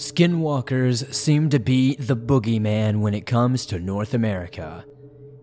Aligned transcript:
Skinwalkers 0.00 1.12
seem 1.12 1.50
to 1.50 1.58
be 1.58 1.94
the 1.96 2.16
boogeyman 2.16 3.00
when 3.00 3.12
it 3.12 3.26
comes 3.26 3.66
to 3.66 3.78
North 3.78 4.14
America. 4.14 4.82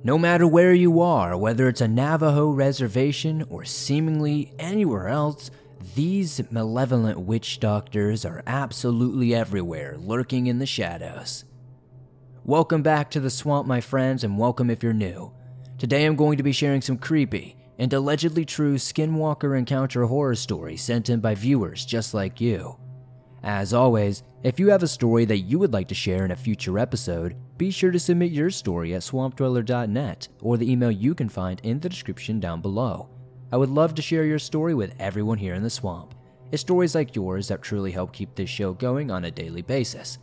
No 0.03 0.17
matter 0.17 0.47
where 0.47 0.73
you 0.73 0.99
are, 0.99 1.37
whether 1.37 1.67
it's 1.67 1.79
a 1.79 1.87
Navajo 1.87 2.49
reservation 2.49 3.45
or 3.51 3.65
seemingly 3.65 4.51
anywhere 4.57 5.09
else, 5.09 5.51
these 5.93 6.41
malevolent 6.51 7.19
witch 7.19 7.59
doctors 7.59 8.25
are 8.25 8.41
absolutely 8.47 9.35
everywhere, 9.35 9.95
lurking 9.99 10.47
in 10.47 10.57
the 10.57 10.65
shadows. 10.65 11.45
Welcome 12.43 12.81
back 12.81 13.11
to 13.11 13.19
the 13.19 13.29
swamp, 13.29 13.67
my 13.67 13.79
friends, 13.79 14.23
and 14.23 14.39
welcome 14.39 14.71
if 14.71 14.81
you're 14.81 14.91
new. 14.91 15.31
Today 15.77 16.03
I'm 16.03 16.15
going 16.15 16.37
to 16.37 16.43
be 16.43 16.51
sharing 16.51 16.81
some 16.81 16.97
creepy 16.97 17.55
and 17.77 17.93
allegedly 17.93 18.43
true 18.43 18.77
Skinwalker 18.77 19.55
encounter 19.55 20.05
horror 20.05 20.33
stories 20.33 20.81
sent 20.81 21.09
in 21.09 21.19
by 21.19 21.35
viewers 21.35 21.85
just 21.85 22.15
like 22.15 22.41
you. 22.41 22.75
As 23.47 23.73
always, 23.73 24.23
if 24.43 24.59
you 24.59 24.67
have 24.67 24.83
a 24.83 24.87
story 24.89 25.23
that 25.23 25.37
you 25.37 25.57
would 25.57 25.71
like 25.71 25.87
to 25.87 25.95
share 25.95 26.25
in 26.25 26.31
a 26.31 26.35
future 26.35 26.77
episode, 26.77 27.37
be 27.57 27.71
sure 27.71 27.91
to 27.91 27.97
submit 27.97 28.33
your 28.33 28.49
story 28.49 28.93
at 28.93 29.03
swampdweller.net 29.03 30.27
or 30.41 30.57
the 30.57 30.69
email 30.69 30.91
you 30.91 31.15
can 31.15 31.29
find 31.29 31.61
in 31.63 31.79
the 31.79 31.87
description 31.87 32.41
down 32.41 32.59
below. 32.59 33.07
I 33.53 33.55
would 33.55 33.69
love 33.69 33.95
to 33.95 34.01
share 34.01 34.25
your 34.25 34.37
story 34.37 34.73
with 34.73 34.93
everyone 34.99 35.37
here 35.37 35.53
in 35.53 35.63
the 35.63 35.69
swamp. 35.69 36.13
It's 36.51 36.59
stories 36.59 36.93
like 36.93 37.15
yours 37.15 37.47
that 37.47 37.61
truly 37.61 37.93
help 37.93 38.11
keep 38.11 38.35
this 38.35 38.49
show 38.49 38.73
going 38.73 39.11
on 39.11 39.23
a 39.23 39.31
daily 39.31 39.61
basis. 39.61 40.17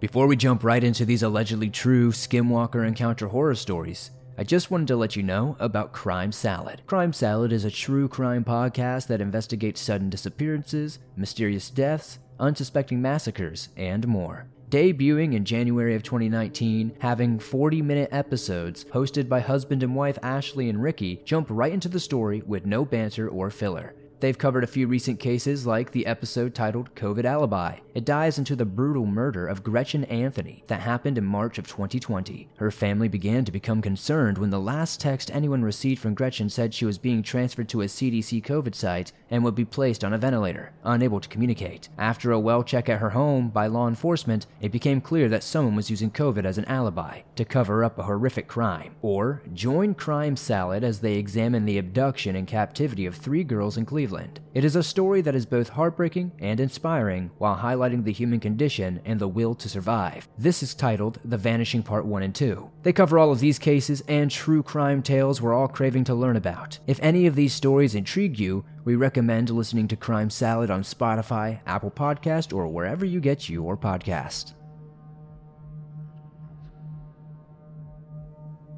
Before 0.00 0.26
we 0.26 0.34
jump 0.34 0.64
right 0.64 0.82
into 0.82 1.04
these 1.04 1.22
allegedly 1.22 1.70
true 1.70 2.10
Skinwalker 2.10 2.88
encounter 2.88 3.28
horror 3.28 3.54
stories, 3.54 4.10
I 4.40 4.42
just 4.42 4.70
wanted 4.70 4.88
to 4.88 4.96
let 4.96 5.16
you 5.16 5.22
know 5.22 5.54
about 5.60 5.92
Crime 5.92 6.32
Salad. 6.32 6.80
Crime 6.86 7.12
Salad 7.12 7.52
is 7.52 7.66
a 7.66 7.70
true 7.70 8.08
crime 8.08 8.42
podcast 8.42 9.06
that 9.08 9.20
investigates 9.20 9.82
sudden 9.82 10.08
disappearances, 10.08 10.98
mysterious 11.14 11.68
deaths, 11.68 12.18
unsuspecting 12.38 13.02
massacres, 13.02 13.68
and 13.76 14.08
more. 14.08 14.46
Debuting 14.70 15.34
in 15.34 15.44
January 15.44 15.94
of 15.94 16.02
2019, 16.02 16.96
having 17.00 17.38
40 17.38 17.82
minute 17.82 18.08
episodes 18.12 18.86
hosted 18.86 19.28
by 19.28 19.40
husband 19.40 19.82
and 19.82 19.94
wife 19.94 20.18
Ashley 20.22 20.70
and 20.70 20.82
Ricky, 20.82 21.20
jump 21.26 21.48
right 21.50 21.74
into 21.74 21.90
the 21.90 22.00
story 22.00 22.42
with 22.46 22.64
no 22.64 22.86
banter 22.86 23.28
or 23.28 23.50
filler. 23.50 23.94
They've 24.20 24.36
covered 24.36 24.64
a 24.64 24.66
few 24.68 24.86
recent 24.86 25.18
cases, 25.18 25.66
like 25.66 25.92
the 25.92 26.04
episode 26.04 26.54
titled 26.54 26.94
COVID 26.94 27.24
Alibi. 27.24 27.78
It 27.94 28.04
dives 28.04 28.38
into 28.38 28.54
the 28.54 28.66
brutal 28.66 29.06
murder 29.06 29.46
of 29.46 29.62
Gretchen 29.62 30.04
Anthony 30.04 30.62
that 30.66 30.80
happened 30.80 31.16
in 31.16 31.24
March 31.24 31.56
of 31.56 31.66
2020. 31.66 32.46
Her 32.56 32.70
family 32.70 33.08
began 33.08 33.46
to 33.46 33.52
become 33.52 33.80
concerned 33.80 34.36
when 34.36 34.50
the 34.50 34.60
last 34.60 35.00
text 35.00 35.30
anyone 35.32 35.62
received 35.62 36.02
from 36.02 36.12
Gretchen 36.12 36.50
said 36.50 36.74
she 36.74 36.84
was 36.84 36.98
being 36.98 37.22
transferred 37.22 37.70
to 37.70 37.80
a 37.80 37.86
CDC 37.86 38.44
COVID 38.44 38.74
site 38.74 39.12
and 39.30 39.42
would 39.42 39.54
be 39.54 39.64
placed 39.64 40.04
on 40.04 40.12
a 40.12 40.18
ventilator, 40.18 40.72
unable 40.84 41.20
to 41.20 41.28
communicate. 41.28 41.88
After 41.96 42.30
a 42.30 42.38
well 42.38 42.62
check 42.62 42.90
at 42.90 43.00
her 43.00 43.10
home 43.10 43.48
by 43.48 43.68
law 43.68 43.88
enforcement, 43.88 44.46
it 44.60 44.70
became 44.70 45.00
clear 45.00 45.30
that 45.30 45.42
someone 45.42 45.76
was 45.76 45.88
using 45.88 46.10
COVID 46.10 46.44
as 46.44 46.58
an 46.58 46.66
alibi 46.66 47.20
to 47.36 47.44
cover 47.46 47.82
up 47.82 47.98
a 47.98 48.02
horrific 48.02 48.48
crime. 48.48 48.94
Or 49.00 49.40
join 49.54 49.94
Crime 49.94 50.36
Salad 50.36 50.84
as 50.84 51.00
they 51.00 51.14
examine 51.14 51.64
the 51.64 51.78
abduction 51.78 52.36
and 52.36 52.46
captivity 52.46 53.06
of 53.06 53.14
three 53.14 53.44
girls 53.44 53.78
in 53.78 53.86
Cleveland. 53.86 54.09
Cleveland. 54.10 54.40
It 54.54 54.64
is 54.64 54.74
a 54.74 54.82
story 54.82 55.20
that 55.20 55.36
is 55.36 55.46
both 55.46 55.68
heartbreaking 55.68 56.32
and 56.40 56.58
inspiring 56.58 57.30
while 57.38 57.56
highlighting 57.56 58.02
the 58.02 58.12
human 58.12 58.40
condition 58.40 59.00
and 59.04 59.20
the 59.20 59.28
will 59.28 59.54
to 59.54 59.68
survive. 59.68 60.28
This 60.36 60.64
is 60.64 60.74
titled 60.74 61.20
The 61.24 61.36
Vanishing 61.36 61.84
Part 61.84 62.04
1 62.04 62.24
and 62.24 62.34
2. 62.34 62.68
They 62.82 62.92
cover 62.92 63.20
all 63.20 63.30
of 63.30 63.38
these 63.38 63.60
cases 63.60 64.02
and 64.08 64.28
true 64.28 64.64
crime 64.64 65.00
tales 65.00 65.40
we're 65.40 65.54
all 65.54 65.68
craving 65.68 66.02
to 66.04 66.14
learn 66.16 66.34
about. 66.34 66.76
If 66.88 66.98
any 67.00 67.28
of 67.28 67.36
these 67.36 67.54
stories 67.54 67.94
intrigue 67.94 68.36
you, 68.40 68.64
we 68.84 68.96
recommend 68.96 69.48
listening 69.48 69.86
to 69.88 69.96
Crime 69.96 70.28
Salad 70.28 70.72
on 70.72 70.82
Spotify, 70.82 71.60
Apple 71.66 71.92
Podcast, 71.92 72.52
or 72.52 72.66
wherever 72.66 73.04
you 73.04 73.20
get 73.20 73.48
your 73.48 73.76
podcast. 73.76 74.54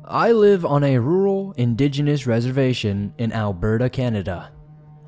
I 0.05 0.33
live 0.33 0.67
on 0.67 0.85
a 0.85 0.99
rural, 0.99 1.55
indigenous 1.57 2.27
reservation 2.27 3.15
in 3.17 3.33
Alberta, 3.33 3.89
Canada. 3.89 4.51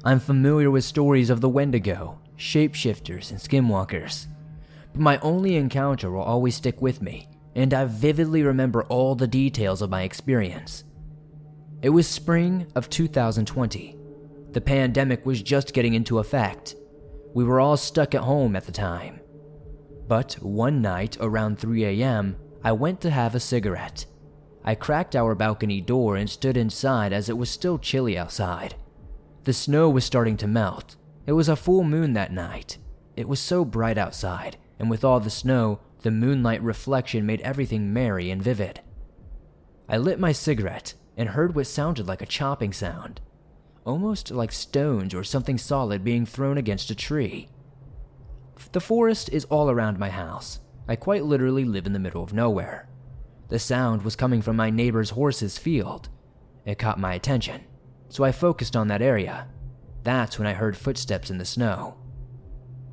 I'm 0.06 0.20
familiar 0.20 0.70
with 0.70 0.84
stories 0.84 1.30
of 1.30 1.40
the 1.40 1.48
Wendigo, 1.48 2.20
shapeshifters, 2.36 3.30
and 3.30 3.40
skinwalkers. 3.40 4.26
But 4.92 5.00
my 5.00 5.18
only 5.20 5.56
encounter 5.56 6.10
will 6.10 6.20
always 6.20 6.56
stick 6.56 6.82
with 6.82 7.00
me, 7.00 7.26
and 7.54 7.72
I 7.72 7.86
vividly 7.86 8.42
remember 8.42 8.82
all 8.84 9.14
the 9.14 9.26
details 9.26 9.80
of 9.80 9.88
my 9.88 10.02
experience. 10.02 10.84
It 11.80 11.88
was 11.88 12.06
spring 12.06 12.66
of 12.74 12.90
2020. 12.90 13.96
The 14.52 14.60
pandemic 14.60 15.24
was 15.24 15.40
just 15.40 15.72
getting 15.72 15.94
into 15.94 16.18
effect. 16.18 16.76
We 17.32 17.44
were 17.44 17.58
all 17.58 17.78
stuck 17.78 18.14
at 18.14 18.20
home 18.20 18.56
at 18.56 18.66
the 18.66 18.72
time. 18.72 19.20
But 20.06 20.34
one 20.34 20.82
night 20.82 21.16
around 21.18 21.58
3 21.58 21.82
a.m., 21.82 22.36
I 22.62 22.72
went 22.72 23.00
to 23.00 23.10
have 23.10 23.34
a 23.34 23.40
cigarette. 23.40 24.04
I 24.66 24.74
cracked 24.74 25.16
our 25.16 25.34
balcony 25.34 25.80
door 25.80 26.16
and 26.16 26.28
stood 26.28 26.58
inside 26.58 27.14
as 27.14 27.30
it 27.30 27.38
was 27.38 27.48
still 27.48 27.78
chilly 27.78 28.18
outside. 28.18 28.74
The 29.44 29.52
snow 29.52 29.90
was 29.90 30.06
starting 30.06 30.38
to 30.38 30.46
melt. 30.46 30.96
It 31.26 31.32
was 31.32 31.50
a 31.50 31.56
full 31.56 31.84
moon 31.84 32.14
that 32.14 32.32
night. 32.32 32.78
It 33.14 33.28
was 33.28 33.40
so 33.40 33.62
bright 33.62 33.98
outside, 33.98 34.56
and 34.78 34.88
with 34.88 35.04
all 35.04 35.20
the 35.20 35.28
snow, 35.28 35.80
the 36.00 36.10
moonlight 36.10 36.62
reflection 36.62 37.26
made 37.26 37.42
everything 37.42 37.92
merry 37.92 38.30
and 38.30 38.42
vivid. 38.42 38.80
I 39.86 39.98
lit 39.98 40.18
my 40.18 40.32
cigarette 40.32 40.94
and 41.14 41.28
heard 41.28 41.54
what 41.54 41.66
sounded 41.66 42.08
like 42.08 42.22
a 42.22 42.26
chopping 42.26 42.72
sound, 42.72 43.20
almost 43.84 44.30
like 44.30 44.50
stones 44.50 45.14
or 45.14 45.22
something 45.22 45.58
solid 45.58 46.02
being 46.02 46.24
thrown 46.24 46.56
against 46.56 46.90
a 46.90 46.94
tree. 46.94 47.50
The 48.72 48.80
forest 48.80 49.28
is 49.30 49.44
all 49.46 49.70
around 49.70 49.98
my 49.98 50.08
house. 50.08 50.60
I 50.88 50.96
quite 50.96 51.24
literally 51.24 51.66
live 51.66 51.84
in 51.84 51.92
the 51.92 51.98
middle 51.98 52.22
of 52.22 52.32
nowhere. 52.32 52.88
The 53.48 53.58
sound 53.58 54.02
was 54.02 54.16
coming 54.16 54.40
from 54.40 54.56
my 54.56 54.70
neighbor's 54.70 55.10
horse's 55.10 55.58
field. 55.58 56.08
It 56.64 56.78
caught 56.78 56.98
my 56.98 57.12
attention 57.12 57.64
so 58.14 58.22
I 58.22 58.30
focused 58.30 58.76
on 58.76 58.86
that 58.86 59.02
area. 59.02 59.48
That's 60.04 60.38
when 60.38 60.46
I 60.46 60.52
heard 60.52 60.76
footsteps 60.76 61.30
in 61.30 61.38
the 61.38 61.44
snow. 61.44 61.96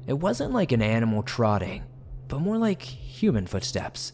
It 0.07 0.13
wasn't 0.13 0.51
like 0.51 0.71
an 0.71 0.81
animal 0.81 1.21
trotting, 1.21 1.83
but 2.27 2.39
more 2.39 2.57
like 2.57 2.81
human 2.81 3.45
footsteps. 3.45 4.13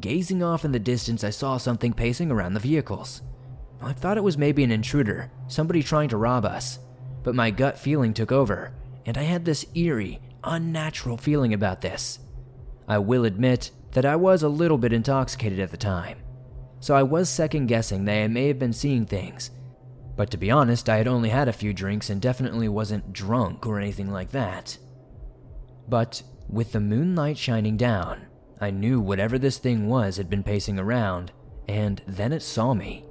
Gazing 0.00 0.42
off 0.42 0.64
in 0.64 0.72
the 0.72 0.80
distance, 0.80 1.22
I 1.22 1.30
saw 1.30 1.56
something 1.56 1.92
pacing 1.92 2.32
around 2.32 2.54
the 2.54 2.60
vehicles. 2.60 3.22
I 3.80 3.92
thought 3.92 4.16
it 4.16 4.24
was 4.24 4.36
maybe 4.36 4.64
an 4.64 4.72
intruder, 4.72 5.30
somebody 5.46 5.84
trying 5.84 6.08
to 6.08 6.16
rob 6.16 6.44
us, 6.44 6.80
but 7.22 7.36
my 7.36 7.52
gut 7.52 7.78
feeling 7.78 8.12
took 8.12 8.32
over, 8.32 8.72
and 9.06 9.16
I 9.16 9.22
had 9.22 9.44
this 9.44 9.64
eerie, 9.76 10.20
unnatural 10.42 11.16
feeling 11.16 11.54
about 11.54 11.80
this. 11.80 12.18
I 12.88 12.98
will 12.98 13.24
admit 13.24 13.70
that 13.92 14.04
I 14.04 14.16
was 14.16 14.42
a 14.42 14.48
little 14.48 14.78
bit 14.78 14.92
intoxicated 14.92 15.60
at 15.60 15.70
the 15.70 15.76
time, 15.76 16.18
so 16.80 16.96
I 16.96 17.04
was 17.04 17.28
second 17.28 17.68
guessing 17.68 18.04
that 18.06 18.24
I 18.24 18.26
may 18.26 18.48
have 18.48 18.58
been 18.58 18.72
seeing 18.72 19.06
things 19.06 19.52
but 20.16 20.30
to 20.30 20.36
be 20.36 20.50
honest, 20.50 20.88
I 20.88 20.98
had 20.98 21.08
only 21.08 21.30
had 21.30 21.48
a 21.48 21.52
few 21.52 21.72
drinks 21.72 22.10
and 22.10 22.20
definitely 22.20 22.68
wasn't 22.68 23.12
drunk 23.12 23.66
or 23.66 23.78
anything 23.78 24.10
like 24.10 24.30
that. 24.30 24.78
But 25.88 26.22
with 26.48 26.72
the 26.72 26.80
moonlight 26.80 27.36
shining 27.38 27.76
down, 27.76 28.26
I 28.60 28.70
knew 28.70 29.00
whatever 29.00 29.38
this 29.38 29.58
thing 29.58 29.88
was 29.88 30.16
had 30.16 30.30
been 30.30 30.42
pacing 30.42 30.78
around, 30.78 31.32
and 31.68 32.00
then 32.06 32.32
it 32.32 32.42
saw 32.42 32.74
me. 32.74 33.04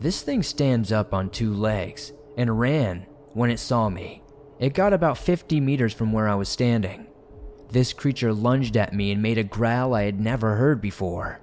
This 0.00 0.22
thing 0.22 0.42
stands 0.42 0.92
up 0.92 1.12
on 1.12 1.30
two 1.30 1.52
legs 1.52 2.12
and 2.36 2.58
ran 2.58 3.06
when 3.34 3.50
it 3.50 3.58
saw 3.58 3.88
me. 3.88 4.22
It 4.58 4.74
got 4.74 4.92
about 4.92 5.18
50 5.18 5.60
meters 5.60 5.92
from 5.92 6.12
where 6.12 6.28
I 6.28 6.34
was 6.34 6.48
standing. 6.48 7.06
This 7.70 7.92
creature 7.92 8.32
lunged 8.32 8.76
at 8.76 8.94
me 8.94 9.12
and 9.12 9.22
made 9.22 9.38
a 9.38 9.44
growl 9.44 9.94
I 9.94 10.04
had 10.04 10.20
never 10.20 10.56
heard 10.56 10.80
before. 10.80 11.40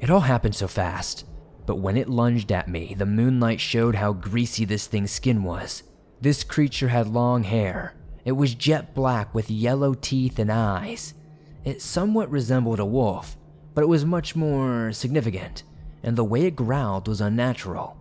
It 0.00 0.10
all 0.10 0.20
happened 0.20 0.54
so 0.54 0.68
fast. 0.68 1.24
But 1.66 1.76
when 1.76 1.96
it 1.96 2.08
lunged 2.08 2.52
at 2.52 2.68
me, 2.68 2.94
the 2.96 3.06
moonlight 3.06 3.60
showed 3.60 3.94
how 3.94 4.12
greasy 4.12 4.64
this 4.64 4.86
thing's 4.86 5.10
skin 5.10 5.42
was. 5.42 5.82
This 6.20 6.44
creature 6.44 6.88
had 6.88 7.08
long 7.08 7.44
hair. 7.44 7.94
It 8.24 8.32
was 8.32 8.54
jet 8.54 8.94
black 8.94 9.34
with 9.34 9.50
yellow 9.50 9.94
teeth 9.94 10.38
and 10.38 10.50
eyes. 10.50 11.14
It 11.64 11.82
somewhat 11.82 12.30
resembled 12.30 12.80
a 12.80 12.84
wolf, 12.84 13.36
but 13.74 13.82
it 13.82 13.88
was 13.88 14.04
much 14.04 14.36
more 14.36 14.92
significant, 14.92 15.62
and 16.02 16.16
the 16.16 16.24
way 16.24 16.42
it 16.42 16.56
growled 16.56 17.08
was 17.08 17.20
unnatural. 17.20 17.96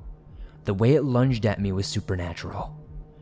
The 0.65 0.73
way 0.73 0.95
it 0.95 1.03
lunged 1.03 1.45
at 1.45 1.59
me 1.59 1.71
was 1.71 1.87
supernatural. 1.87 2.77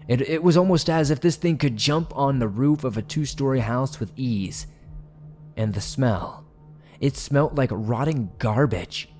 It, 0.07 0.21
it 0.21 0.43
was 0.43 0.57
almost 0.57 0.89
as 0.89 1.09
if 1.09 1.21
this 1.21 1.35
thing 1.35 1.57
could 1.57 1.77
jump 1.77 2.15
on 2.17 2.39
the 2.39 2.47
roof 2.47 2.83
of 2.83 2.97
a 2.97 3.01
two 3.01 3.25
story 3.25 3.59
house 3.59 3.99
with 3.99 4.11
ease. 4.15 4.67
And 5.55 5.73
the 5.73 5.81
smell. 5.81 6.45
It 6.99 7.17
smelt 7.17 7.55
like 7.55 7.69
rotting 7.71 8.31
garbage. 8.37 9.10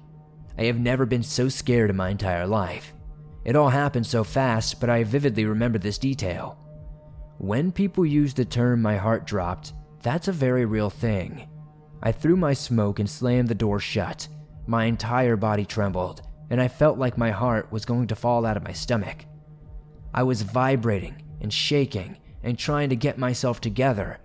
I 0.62 0.66
have 0.66 0.80
never 0.80 1.08
been 1.08 1.24
so 1.24 1.50
scared 1.50 1.90
in 1.90 1.96
my 1.96 2.12
entire 2.12 2.46
life. 2.46 2.94
It 3.44 3.56
all 3.56 3.70
happened 3.70 4.06
so 4.06 4.24
fast, 4.24 4.80
but 4.80 4.92
I 4.92 5.04
vividly 5.04 5.46
remember 5.46 5.80
this 5.80 5.98
detail. 5.98 6.56
When 7.40 7.72
people 7.72 8.06
use 8.06 8.36
the 8.36 8.46
term 8.46 8.80
my 8.80 8.96
heart 8.96 9.26
dropped, 9.26 9.74
that's 10.04 10.28
a 10.28 10.32
very 10.32 10.66
real 10.66 10.92
thing. 10.92 11.50
I 12.04 12.12
threw 12.12 12.36
my 12.36 12.54
smoke 12.54 13.00
and 13.00 13.10
slammed 13.10 13.50
the 13.50 13.56
door 13.56 13.80
shut. 13.80 14.28
My 14.68 14.86
entire 14.86 15.36
body 15.36 15.66
trembled, 15.66 16.22
and 16.52 16.62
I 16.62 16.68
felt 16.68 17.00
like 17.00 17.18
my 17.18 17.32
heart 17.32 17.72
was 17.72 17.84
going 17.84 18.06
to 18.06 18.16
fall 18.16 18.46
out 18.46 18.56
of 18.56 18.64
my 18.64 18.74
stomach. 18.74 19.26
I 20.14 20.22
was 20.22 20.44
vibrating 20.44 21.24
and 21.42 21.52
shaking 21.52 22.20
and 22.44 22.56
trying 22.56 22.90
to 22.90 22.96
get 22.96 23.18
myself 23.18 23.62
together, 23.62 24.20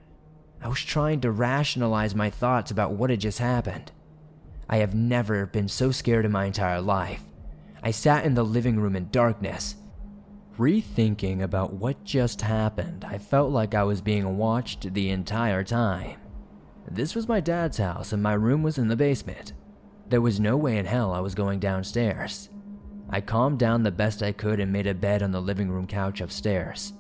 I 0.63 0.69
was 0.69 0.81
trying 0.81 1.21
to 1.21 1.31
rationalize 1.31 2.15
my 2.15 2.29
thoughts 2.29 2.71
about 2.71 2.93
what 2.93 3.09
had 3.09 3.21
just 3.21 3.39
happened. 3.39 3.93
I 4.69 4.79
have 4.79 4.95
never 4.95 5.47
been 5.47 5.69
so 5.69 5.91
scared 5.91 6.25
in 6.25 6.33
my 6.33 6.47
entire 6.47 6.81
life. 6.81 7.23
I 7.83 7.91
sat 7.93 8.25
in 8.25 8.35
the 8.35 8.43
living 8.43 8.81
room 8.81 8.97
in 8.97 9.11
darkness. 9.11 9.77
Rethinking 10.59 11.43
about 11.43 11.75
what 11.75 12.03
just 12.03 12.41
happened, 12.41 13.05
I 13.05 13.19
felt 13.19 13.53
like 13.53 13.75
I 13.75 13.85
was 13.85 14.01
being 14.01 14.39
watched 14.39 14.93
the 14.95 15.11
entire 15.11 15.63
time. 15.63 16.19
This 16.91 17.15
was 17.15 17.29
my 17.29 17.41
dad's 17.41 17.79
house, 17.79 18.13
and 18.13 18.23
my 18.23 18.33
room 18.33 18.63
was 18.63 18.79
in 18.79 18.89
the 18.89 18.97
basement. 18.97 19.53
There 20.09 20.21
was 20.21 20.41
no 20.41 20.57
way 20.57 20.79
in 20.79 20.87
hell 20.87 21.13
I 21.13 21.21
was 21.21 21.35
going 21.35 21.59
downstairs. 21.61 22.49
I 23.11 23.21
calmed 23.21 23.59
down 23.59 23.83
the 23.83 23.91
best 23.91 24.23
I 24.23 24.33
could 24.33 24.59
and 24.59 24.73
made 24.73 24.87
a 24.87 24.95
bed 24.95 25.23
on 25.23 25.31
the 25.31 25.41
living 25.41 25.71
room 25.71 25.87
couch 25.87 26.21
upstairs. 26.21 26.93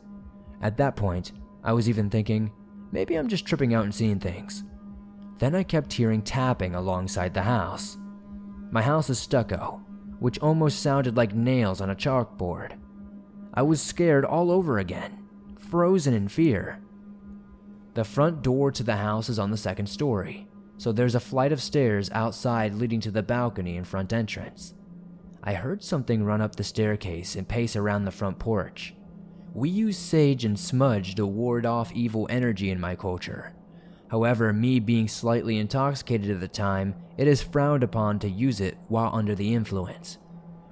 At 0.62 0.76
that 0.76 0.96
point, 0.96 1.32
I 1.64 1.72
was 1.72 1.88
even 1.88 2.10
thinking, 2.10 2.52
maybe 2.92 3.16
I'm 3.16 3.28
just 3.28 3.46
tripping 3.46 3.74
out 3.74 3.84
and 3.84 3.94
seeing 3.94 4.20
things. 4.20 4.64
Then 5.38 5.54
I 5.54 5.62
kept 5.62 5.92
hearing 5.92 6.22
tapping 6.22 6.74
alongside 6.74 7.34
the 7.34 7.42
house. 7.42 7.98
My 8.70 8.82
house 8.82 9.10
is 9.10 9.18
stucco, 9.18 9.82
which 10.18 10.38
almost 10.38 10.80
sounded 10.80 11.16
like 11.16 11.34
nails 11.34 11.80
on 11.80 11.90
a 11.90 11.94
chalkboard. 11.94 12.78
I 13.54 13.62
was 13.62 13.80
scared 13.80 14.24
all 14.24 14.50
over 14.50 14.78
again, 14.78 15.26
frozen 15.58 16.14
in 16.14 16.28
fear. 16.28 16.80
The 17.94 18.04
front 18.04 18.42
door 18.42 18.70
to 18.72 18.82
the 18.82 18.96
house 18.96 19.28
is 19.28 19.38
on 19.38 19.50
the 19.50 19.56
second 19.56 19.86
story, 19.86 20.48
so 20.78 20.92
there's 20.92 21.14
a 21.14 21.20
flight 21.20 21.52
of 21.52 21.62
stairs 21.62 22.10
outside 22.12 22.74
leading 22.74 23.00
to 23.00 23.10
the 23.10 23.22
balcony 23.22 23.76
and 23.76 23.86
front 23.86 24.12
entrance. 24.12 24.74
I 25.42 25.54
heard 25.54 25.82
something 25.82 26.24
run 26.24 26.40
up 26.40 26.56
the 26.56 26.64
staircase 26.64 27.36
and 27.36 27.48
pace 27.48 27.76
around 27.76 28.04
the 28.04 28.10
front 28.10 28.38
porch. 28.38 28.94
We 29.54 29.70
use 29.70 29.96
sage 29.96 30.44
and 30.44 30.58
smudge 30.58 31.14
to 31.14 31.26
ward 31.26 31.64
off 31.64 31.92
evil 31.92 32.26
energy 32.28 32.68
in 32.68 32.78
my 32.80 32.94
culture. 32.94 33.55
However, 34.10 34.52
me 34.52 34.78
being 34.78 35.08
slightly 35.08 35.58
intoxicated 35.58 36.30
at 36.30 36.40
the 36.40 36.48
time, 36.48 36.94
it 37.16 37.26
is 37.26 37.42
frowned 37.42 37.82
upon 37.82 38.18
to 38.20 38.28
use 38.28 38.60
it 38.60 38.78
while 38.88 39.10
under 39.12 39.34
the 39.34 39.54
influence. 39.54 40.18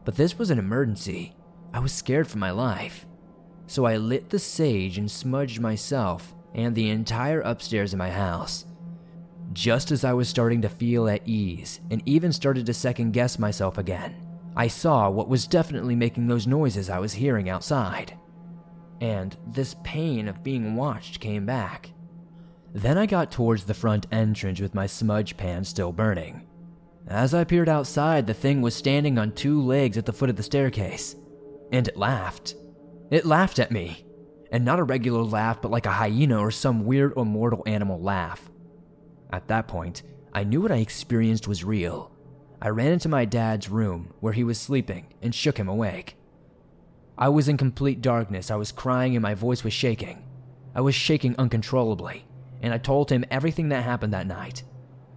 But 0.04 0.16
this 0.16 0.38
was 0.38 0.50
an 0.50 0.58
emergency. 0.58 1.34
I 1.72 1.80
was 1.80 1.92
scared 1.92 2.28
for 2.28 2.38
my 2.38 2.50
life. 2.50 3.06
So 3.66 3.86
I 3.86 3.96
lit 3.96 4.30
the 4.30 4.38
sage 4.38 4.98
and 4.98 5.10
smudged 5.10 5.60
myself 5.60 6.34
and 6.54 6.74
the 6.74 6.90
entire 6.90 7.40
upstairs 7.40 7.92
of 7.92 7.98
my 7.98 8.10
house. 8.10 8.66
Just 9.52 9.90
as 9.90 10.04
I 10.04 10.12
was 10.12 10.28
starting 10.28 10.62
to 10.62 10.68
feel 10.68 11.08
at 11.08 11.26
ease 11.26 11.80
and 11.90 12.02
even 12.06 12.32
started 12.32 12.66
to 12.66 12.74
second 12.74 13.12
guess 13.12 13.38
myself 13.38 13.78
again, 13.78 14.14
I 14.56 14.68
saw 14.68 15.10
what 15.10 15.28
was 15.28 15.46
definitely 15.48 15.96
making 15.96 16.26
those 16.26 16.46
noises 16.46 16.88
I 16.88 16.98
was 16.98 17.14
hearing 17.14 17.48
outside. 17.48 18.16
And 19.00 19.36
this 19.48 19.74
pain 19.82 20.28
of 20.28 20.44
being 20.44 20.76
watched 20.76 21.18
came 21.20 21.44
back. 21.44 21.90
Then 22.74 22.98
I 22.98 23.06
got 23.06 23.30
towards 23.30 23.64
the 23.64 23.72
front 23.72 24.08
entrance 24.10 24.60
with 24.60 24.74
my 24.74 24.86
smudge 24.86 25.36
pan 25.36 25.64
still 25.64 25.92
burning. 25.92 26.44
As 27.06 27.32
I 27.32 27.44
peered 27.44 27.68
outside, 27.68 28.26
the 28.26 28.34
thing 28.34 28.62
was 28.62 28.74
standing 28.74 29.16
on 29.16 29.30
two 29.30 29.62
legs 29.62 29.96
at 29.96 30.06
the 30.06 30.12
foot 30.12 30.28
of 30.28 30.34
the 30.36 30.42
staircase. 30.42 31.14
And 31.70 31.86
it 31.86 31.96
laughed. 31.96 32.56
It 33.12 33.24
laughed 33.24 33.60
at 33.60 33.70
me. 33.70 34.04
And 34.50 34.64
not 34.64 34.80
a 34.80 34.84
regular 34.84 35.22
laugh, 35.22 35.62
but 35.62 35.70
like 35.70 35.86
a 35.86 35.92
hyena 35.92 36.38
or 36.38 36.50
some 36.50 36.84
weird 36.84 37.12
immortal 37.16 37.62
animal 37.64 38.00
laugh. 38.00 38.50
At 39.32 39.46
that 39.48 39.68
point, 39.68 40.02
I 40.32 40.42
knew 40.42 40.60
what 40.60 40.72
I 40.72 40.76
experienced 40.76 41.46
was 41.46 41.62
real. 41.62 42.10
I 42.60 42.68
ran 42.68 42.92
into 42.92 43.08
my 43.08 43.24
dad's 43.24 43.68
room 43.68 44.14
where 44.18 44.32
he 44.32 44.42
was 44.42 44.60
sleeping 44.60 45.06
and 45.22 45.34
shook 45.34 45.58
him 45.58 45.68
awake. 45.68 46.16
I 47.16 47.28
was 47.28 47.46
in 47.46 47.56
complete 47.56 48.00
darkness, 48.00 48.50
I 48.50 48.56
was 48.56 48.72
crying 48.72 49.14
and 49.14 49.22
my 49.22 49.34
voice 49.34 49.62
was 49.62 49.72
shaking. 49.72 50.24
I 50.74 50.80
was 50.80 50.94
shaking 50.94 51.36
uncontrollably, 51.38 52.24
and 52.64 52.72
I 52.72 52.78
told 52.78 53.10
him 53.10 53.26
everything 53.30 53.68
that 53.68 53.84
happened 53.84 54.14
that 54.14 54.26
night. 54.26 54.62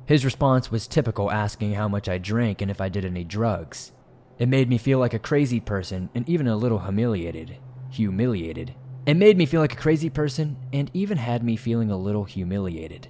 His 0.06 0.26
response 0.26 0.70
was 0.70 0.86
typical, 0.86 1.32
asking 1.32 1.76
how 1.76 1.88
much 1.88 2.10
I 2.10 2.18
drank 2.18 2.62
and 2.62 2.70
if 2.70 2.82
I 2.82 2.90
did 2.90 3.06
any 3.06 3.24
drugs. 3.24 3.94
It 4.38 4.50
made 4.50 4.68
me 4.68 4.78
feel 4.78 5.00
like 5.00 5.14
a 5.14 5.20
crazy 5.20 5.62
person 5.62 6.10
and 6.14 6.28
even 6.28 6.48
a 6.48 6.58
little 6.58 6.80
humiliated. 6.80 7.56
Humiliated. 7.92 8.76
It 9.06 9.16
made 9.16 9.38
me 9.38 9.46
feel 9.46 9.62
like 9.62 9.72
a 9.72 9.78
crazy 9.78 10.10
person 10.10 10.58
and 10.74 10.92
even 10.94 11.18
had 11.18 11.42
me 11.42 11.56
feeling 11.56 11.90
a 11.90 11.96
little 11.96 12.26
humiliated. 12.26 13.08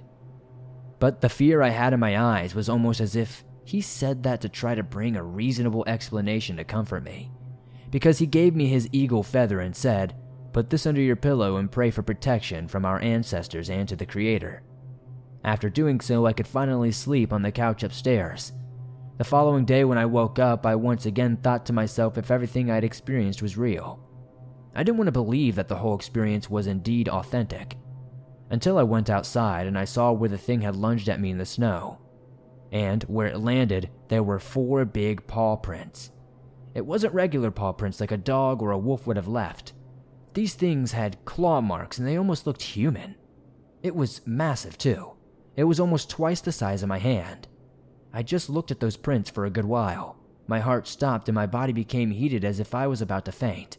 But 1.00 1.20
the 1.20 1.28
fear 1.28 1.60
I 1.60 1.70
had 1.70 1.92
in 1.92 1.98
my 1.98 2.16
eyes 2.16 2.54
was 2.54 2.68
almost 2.68 3.00
as 3.00 3.16
if 3.16 3.44
he 3.64 3.80
said 3.80 4.22
that 4.22 4.40
to 4.42 4.48
try 4.48 4.76
to 4.76 4.84
bring 4.84 5.16
a 5.16 5.22
reasonable 5.22 5.82
explanation 5.88 6.58
to 6.58 6.64
comfort 6.64 7.02
me. 7.02 7.32
Because 7.90 8.18
he 8.18 8.26
gave 8.26 8.54
me 8.54 8.68
his 8.68 8.88
eagle 8.92 9.24
feather 9.24 9.58
and 9.58 9.74
said, 9.74 10.14
Put 10.52 10.70
this 10.70 10.86
under 10.86 11.00
your 11.00 11.16
pillow 11.16 11.56
and 11.56 11.70
pray 11.70 11.90
for 11.90 12.02
protection 12.02 12.68
from 12.68 12.84
our 12.84 13.00
ancestors 13.00 13.68
and 13.70 13.88
to 13.88 13.96
the 13.96 14.06
Creator. 14.06 14.62
After 15.44 15.68
doing 15.68 16.00
so, 16.00 16.26
I 16.26 16.32
could 16.32 16.48
finally 16.48 16.90
sleep 16.90 17.32
on 17.32 17.42
the 17.42 17.52
couch 17.52 17.82
upstairs. 17.82 18.52
The 19.18 19.24
following 19.24 19.64
day, 19.64 19.84
when 19.84 19.98
I 19.98 20.06
woke 20.06 20.38
up, 20.38 20.64
I 20.64 20.74
once 20.74 21.06
again 21.06 21.36
thought 21.36 21.66
to 21.66 21.72
myself 21.72 22.16
if 22.16 22.30
everything 22.30 22.70
I'd 22.70 22.84
experienced 22.84 23.42
was 23.42 23.56
real. 23.56 24.00
I 24.74 24.82
didn't 24.82 24.98
want 24.98 25.08
to 25.08 25.12
believe 25.12 25.56
that 25.56 25.68
the 25.68 25.76
whole 25.76 25.94
experience 25.94 26.48
was 26.48 26.66
indeed 26.66 27.08
authentic. 27.08 27.76
Until 28.50 28.78
I 28.78 28.84
went 28.84 29.10
outside 29.10 29.66
and 29.66 29.76
I 29.76 29.84
saw 29.84 30.12
where 30.12 30.28
the 30.28 30.38
thing 30.38 30.60
had 30.60 30.76
lunged 30.76 31.08
at 31.08 31.20
me 31.20 31.30
in 31.30 31.38
the 31.38 31.44
snow. 31.44 31.98
And 32.72 33.02
where 33.04 33.26
it 33.26 33.40
landed, 33.40 33.90
there 34.08 34.22
were 34.22 34.38
four 34.38 34.84
big 34.84 35.26
paw 35.26 35.56
prints. 35.56 36.10
It 36.74 36.86
wasn't 36.86 37.14
regular 37.14 37.50
paw 37.50 37.72
prints 37.72 38.00
like 38.00 38.12
a 38.12 38.16
dog 38.16 38.62
or 38.62 38.70
a 38.70 38.78
wolf 38.78 39.06
would 39.06 39.16
have 39.16 39.28
left. 39.28 39.72
These 40.38 40.54
things 40.54 40.92
had 40.92 41.24
claw 41.24 41.60
marks 41.60 41.98
and 41.98 42.06
they 42.06 42.16
almost 42.16 42.46
looked 42.46 42.62
human. 42.62 43.16
It 43.82 43.96
was 43.96 44.24
massive, 44.24 44.78
too. 44.78 45.14
It 45.56 45.64
was 45.64 45.80
almost 45.80 46.08
twice 46.08 46.40
the 46.40 46.52
size 46.52 46.80
of 46.84 46.88
my 46.88 46.98
hand. 46.98 47.48
I 48.12 48.22
just 48.22 48.48
looked 48.48 48.70
at 48.70 48.78
those 48.78 48.96
prints 48.96 49.30
for 49.30 49.46
a 49.46 49.50
good 49.50 49.64
while. 49.64 50.16
My 50.46 50.60
heart 50.60 50.86
stopped 50.86 51.28
and 51.28 51.34
my 51.34 51.46
body 51.46 51.72
became 51.72 52.12
heated 52.12 52.44
as 52.44 52.60
if 52.60 52.72
I 52.72 52.86
was 52.86 53.02
about 53.02 53.24
to 53.24 53.32
faint. 53.32 53.78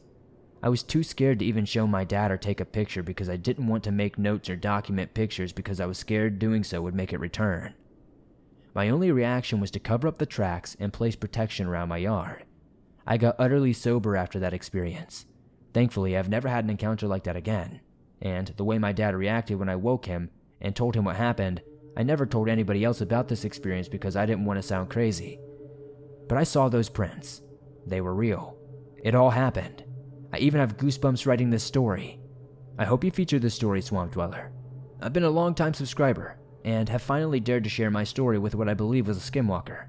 I 0.61 0.67
was 0.67 0.83
too 0.83 1.01
scared 1.01 1.39
to 1.39 1.45
even 1.45 1.63
show 1.63 1.87
my 1.87 2.03
dad 2.03 2.29
or 2.29 2.35
take 2.35 2.59
a 2.59 2.65
picture 2.65 3.03
because 3.03 3.29
I 3.29 3.37
didn't 3.37 3.67
want 3.67 3.85
to 3.85 3.91
make 3.93 4.17
notes 4.17 4.49
or 4.49 4.57
document 4.57 5.13
pictures 5.13 5.53
because 5.53 5.79
I 5.79 5.85
was 5.85 5.97
scared 5.97 6.39
doing 6.39 6.65
so 6.65 6.81
would 6.81 6.93
make 6.93 7.13
it 7.13 7.21
return. 7.21 7.73
My 8.75 8.89
only 8.89 9.13
reaction 9.13 9.61
was 9.61 9.71
to 9.71 9.79
cover 9.79 10.09
up 10.09 10.17
the 10.17 10.25
tracks 10.25 10.75
and 10.77 10.91
place 10.91 11.15
protection 11.15 11.67
around 11.67 11.87
my 11.87 11.99
yard. 11.99 12.43
I 13.07 13.15
got 13.15 13.37
utterly 13.39 13.71
sober 13.71 14.17
after 14.17 14.39
that 14.39 14.53
experience. 14.53 15.25
Thankfully, 15.73 16.17
I've 16.17 16.29
never 16.29 16.47
had 16.47 16.63
an 16.63 16.69
encounter 16.69 17.07
like 17.07 17.23
that 17.25 17.35
again, 17.35 17.81
and 18.21 18.47
the 18.57 18.63
way 18.63 18.77
my 18.79 18.91
dad 18.91 19.15
reacted 19.15 19.59
when 19.59 19.69
I 19.69 19.75
woke 19.75 20.05
him 20.05 20.29
and 20.61 20.75
told 20.75 20.95
him 20.95 21.05
what 21.05 21.15
happened, 21.15 21.61
I 21.95 22.03
never 22.03 22.25
told 22.25 22.49
anybody 22.49 22.83
else 22.83 23.01
about 23.01 23.27
this 23.27 23.45
experience 23.45 23.87
because 23.87 24.15
I 24.15 24.25
didn't 24.25 24.45
want 24.45 24.57
to 24.57 24.63
sound 24.63 24.89
crazy. 24.89 25.39
But 26.27 26.37
I 26.37 26.43
saw 26.43 26.69
those 26.69 26.89
prints. 26.89 27.41
They 27.85 28.01
were 28.01 28.13
real. 28.13 28.57
It 29.03 29.15
all 29.15 29.29
happened. 29.29 29.83
I 30.31 30.39
even 30.39 30.59
have 30.59 30.77
goosebumps 30.77 31.25
writing 31.25 31.49
this 31.49 31.63
story. 31.63 32.19
I 32.77 32.85
hope 32.85 33.03
you 33.03 33.11
feature 33.11 33.39
this 33.39 33.55
story, 33.55 33.81
Swamp 33.81 34.13
Dweller. 34.13 34.51
I've 35.01 35.13
been 35.13 35.23
a 35.23 35.29
long-time 35.29 35.73
subscriber 35.73 36.37
and 36.63 36.89
have 36.89 37.01
finally 37.01 37.39
dared 37.39 37.63
to 37.63 37.69
share 37.69 37.89
my 37.89 38.03
story 38.03 38.37
with 38.37 38.55
what 38.55 38.69
I 38.69 38.73
believe 38.73 39.07
was 39.07 39.17
a 39.17 39.31
skinwalker. 39.31 39.85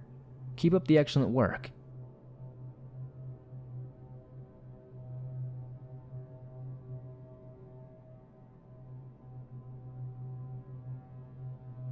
Keep 0.57 0.75
up 0.75 0.87
the 0.87 0.99
excellent 0.99 1.31
work. 1.31 1.71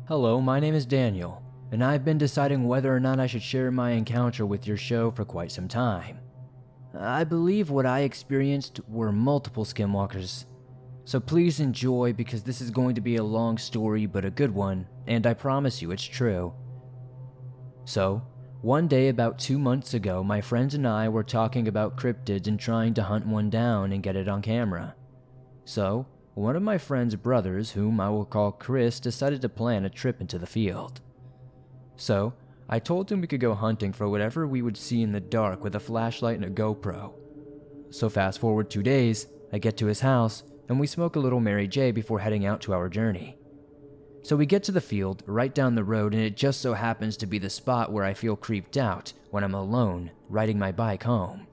Hello, 0.09 0.41
my 0.41 0.59
name 0.59 0.73
is 0.73 0.87
Daniel, 0.87 1.43
and 1.71 1.85
I've 1.85 2.03
been 2.03 2.17
deciding 2.17 2.67
whether 2.67 2.97
or 2.97 2.99
not 2.99 3.21
I 3.21 3.27
should 3.27 3.43
share 3.43 3.71
my 3.71 3.91
encounter 3.91 4.47
with 4.47 4.67
your 4.67 4.79
show 4.79 5.11
for 5.11 5.27
quite 5.27 5.53
some 5.53 5.69
time. 5.69 6.19
I 6.99 7.25
believe 7.25 7.69
what 7.69 7.85
I 7.85 8.01
experienced 8.01 8.81
were 8.89 9.13
multiple 9.13 9.67
skinwalkers. 9.67 10.47
So 11.05 11.21
please 11.21 11.61
enjoy 11.61 12.15
because 12.15 12.43
this 12.43 12.63
is 12.63 12.71
going 12.71 12.95
to 12.95 13.03
be 13.03 13.17
a 13.17 13.23
long 13.23 13.59
story 13.59 14.07
but 14.07 14.25
a 14.25 14.31
good 14.31 14.55
one, 14.55 14.87
and 15.07 15.27
I 15.27 15.35
promise 15.35 15.83
you 15.83 15.91
it's 15.91 16.05
true. 16.05 16.55
So, 17.85 18.23
one 18.63 18.89
day 18.89 19.09
about 19.09 19.39
two 19.39 19.59
months 19.59 19.93
ago, 19.93 20.25
my 20.25 20.41
friends 20.41 20.73
and 20.73 20.89
I 20.89 21.11
were 21.11 21.23
talking 21.23 21.69
about 21.69 21.99
cryptids 21.99 22.47
and 22.47 22.59
trying 22.59 22.95
to 22.95 23.03
hunt 23.03 23.27
one 23.27 23.51
down 23.51 23.93
and 23.93 24.03
get 24.03 24.17
it 24.17 24.27
on 24.27 24.41
camera. 24.41 24.95
So, 25.67 26.07
one 26.39 26.55
of 26.55 26.63
my 26.63 26.79
friend's 26.79 27.17
brothers, 27.17 27.73
whom 27.73 27.99
I 28.01 28.11
will 28.11 28.25
call 28.25 28.53
Chris, 28.53 29.01
decided 29.01 29.43
to 29.43 29.49
plan 29.49 29.85
a 29.85 29.91
trip 29.91 30.21
into 30.21 30.39
the 30.39 30.47
field. 30.47 31.01
So, 31.97 32.33
I 32.69 32.79
told 32.79 33.11
him 33.11 33.21
we 33.21 33.27
could 33.27 33.41
go 33.41 33.55
hunting 33.55 33.93
for 33.93 34.09
whatever 34.09 34.47
we 34.47 34.63
would 34.63 34.77
see 34.77 35.03
in 35.03 35.11
the 35.11 35.21
dark 35.21 35.65
with 35.65 35.75
a 35.75 35.81
flashlight 35.81 36.37
and 36.37 36.45
a 36.45 36.51
GoPro. 36.51 37.13
So, 37.91 38.09
fast 38.09 38.39
forward 38.39 38.71
two 38.71 38.85
days, 38.85 39.27
I 39.53 39.59
get 39.59 39.77
to 39.79 39.87
his 39.87 40.01
house 40.01 40.45
and 40.69 40.79
we 40.79 40.87
smoke 40.87 41.17
a 41.17 41.21
little 41.21 41.41
Mary 41.41 41.67
J 41.67 41.91
before 41.91 42.21
heading 42.21 42.47
out 42.47 42.61
to 42.63 42.73
our 42.73 42.89
journey. 42.89 43.37
So, 44.23 44.37
we 44.37 44.47
get 44.47 44.63
to 44.65 44.73
the 44.73 44.81
field 44.81 45.25
right 45.27 45.53
down 45.53 45.75
the 45.75 45.83
road, 45.83 46.15
and 46.15 46.23
it 46.23 46.37
just 46.37 46.61
so 46.61 46.75
happens 46.75 47.17
to 47.17 47.27
be 47.27 47.39
the 47.39 47.51
spot 47.51 47.91
where 47.91 48.05
I 48.05 48.15
feel 48.15 48.37
creeped 48.37 48.77
out 48.77 49.13
when 49.31 49.43
I'm 49.43 49.55
alone 49.55 50.13
riding 50.29 50.59
my 50.59 50.71
bike 50.71 51.03
home. 51.03 51.48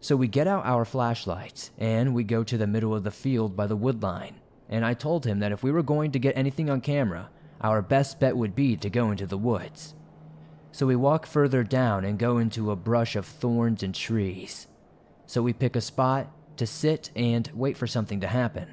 So, 0.00 0.16
we 0.16 0.28
get 0.28 0.46
out 0.46 0.64
our 0.64 0.84
flashlights 0.84 1.70
and 1.78 2.14
we 2.14 2.24
go 2.24 2.42
to 2.42 2.56
the 2.56 2.66
middle 2.66 2.94
of 2.94 3.04
the 3.04 3.10
field 3.10 3.54
by 3.54 3.66
the 3.66 3.76
wood 3.76 4.02
line, 4.02 4.40
and 4.68 4.84
I 4.84 4.94
told 4.94 5.26
him 5.26 5.40
that 5.40 5.52
if 5.52 5.62
we 5.62 5.72
were 5.72 5.82
going 5.82 6.12
to 6.12 6.18
get 6.18 6.36
anything 6.36 6.70
on 6.70 6.80
camera, 6.80 7.28
our 7.60 7.82
best 7.82 8.18
bet 8.18 8.36
would 8.36 8.54
be 8.54 8.76
to 8.76 8.88
go 8.88 9.10
into 9.10 9.26
the 9.26 9.36
woods. 9.36 9.94
So 10.72 10.86
we 10.86 10.96
walk 10.96 11.26
further 11.26 11.64
down 11.64 12.04
and 12.04 12.18
go 12.18 12.38
into 12.38 12.70
a 12.70 12.76
brush 12.76 13.16
of 13.16 13.26
thorns 13.26 13.82
and 13.82 13.94
trees. 13.94 14.68
So 15.26 15.42
we 15.42 15.52
pick 15.52 15.76
a 15.76 15.80
spot 15.80 16.28
to 16.56 16.66
sit 16.66 17.10
and 17.14 17.50
wait 17.54 17.76
for 17.76 17.86
something 17.86 18.20
to 18.20 18.26
happen. 18.26 18.68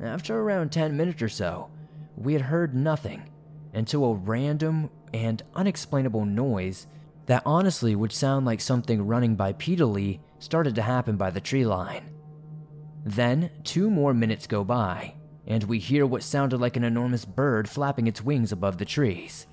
After 0.00 0.38
around 0.38 0.72
10 0.72 0.96
minutes 0.96 1.22
or 1.22 1.28
so, 1.28 1.70
we 2.16 2.32
had 2.32 2.42
heard 2.42 2.74
nothing 2.74 3.30
until 3.72 4.04
a 4.04 4.14
random 4.14 4.90
and 5.12 5.42
unexplainable 5.54 6.24
noise 6.24 6.86
that 7.26 7.42
honestly 7.46 7.94
would 7.94 8.12
sound 8.12 8.46
like 8.46 8.60
something 8.60 9.06
running 9.06 9.36
bipedally 9.36 10.20
started 10.38 10.74
to 10.74 10.82
happen 10.82 11.16
by 11.16 11.30
the 11.30 11.40
tree 11.40 11.64
line. 11.64 12.10
Then, 13.04 13.50
two 13.64 13.90
more 13.90 14.14
minutes 14.14 14.46
go 14.46 14.64
by, 14.64 15.14
and 15.46 15.64
we 15.64 15.78
hear 15.78 16.06
what 16.06 16.22
sounded 16.22 16.60
like 16.60 16.76
an 16.76 16.84
enormous 16.84 17.24
bird 17.24 17.68
flapping 17.68 18.06
its 18.06 18.22
wings 18.22 18.52
above 18.52 18.78
the 18.78 18.84
trees. 18.84 19.46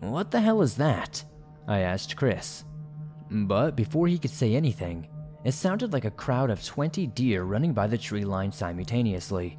What 0.00 0.30
the 0.30 0.40
hell 0.40 0.62
is 0.62 0.76
that? 0.76 1.24
I 1.68 1.80
asked 1.80 2.16
Chris. 2.16 2.64
But 3.30 3.76
before 3.76 4.08
he 4.08 4.18
could 4.18 4.30
say 4.30 4.54
anything, 4.54 5.08
it 5.44 5.52
sounded 5.52 5.92
like 5.92 6.04
a 6.04 6.10
crowd 6.10 6.50
of 6.50 6.64
20 6.64 7.06
deer 7.08 7.44
running 7.44 7.72
by 7.72 7.86
the 7.86 7.98
tree 7.98 8.24
line 8.24 8.50
simultaneously. 8.50 9.58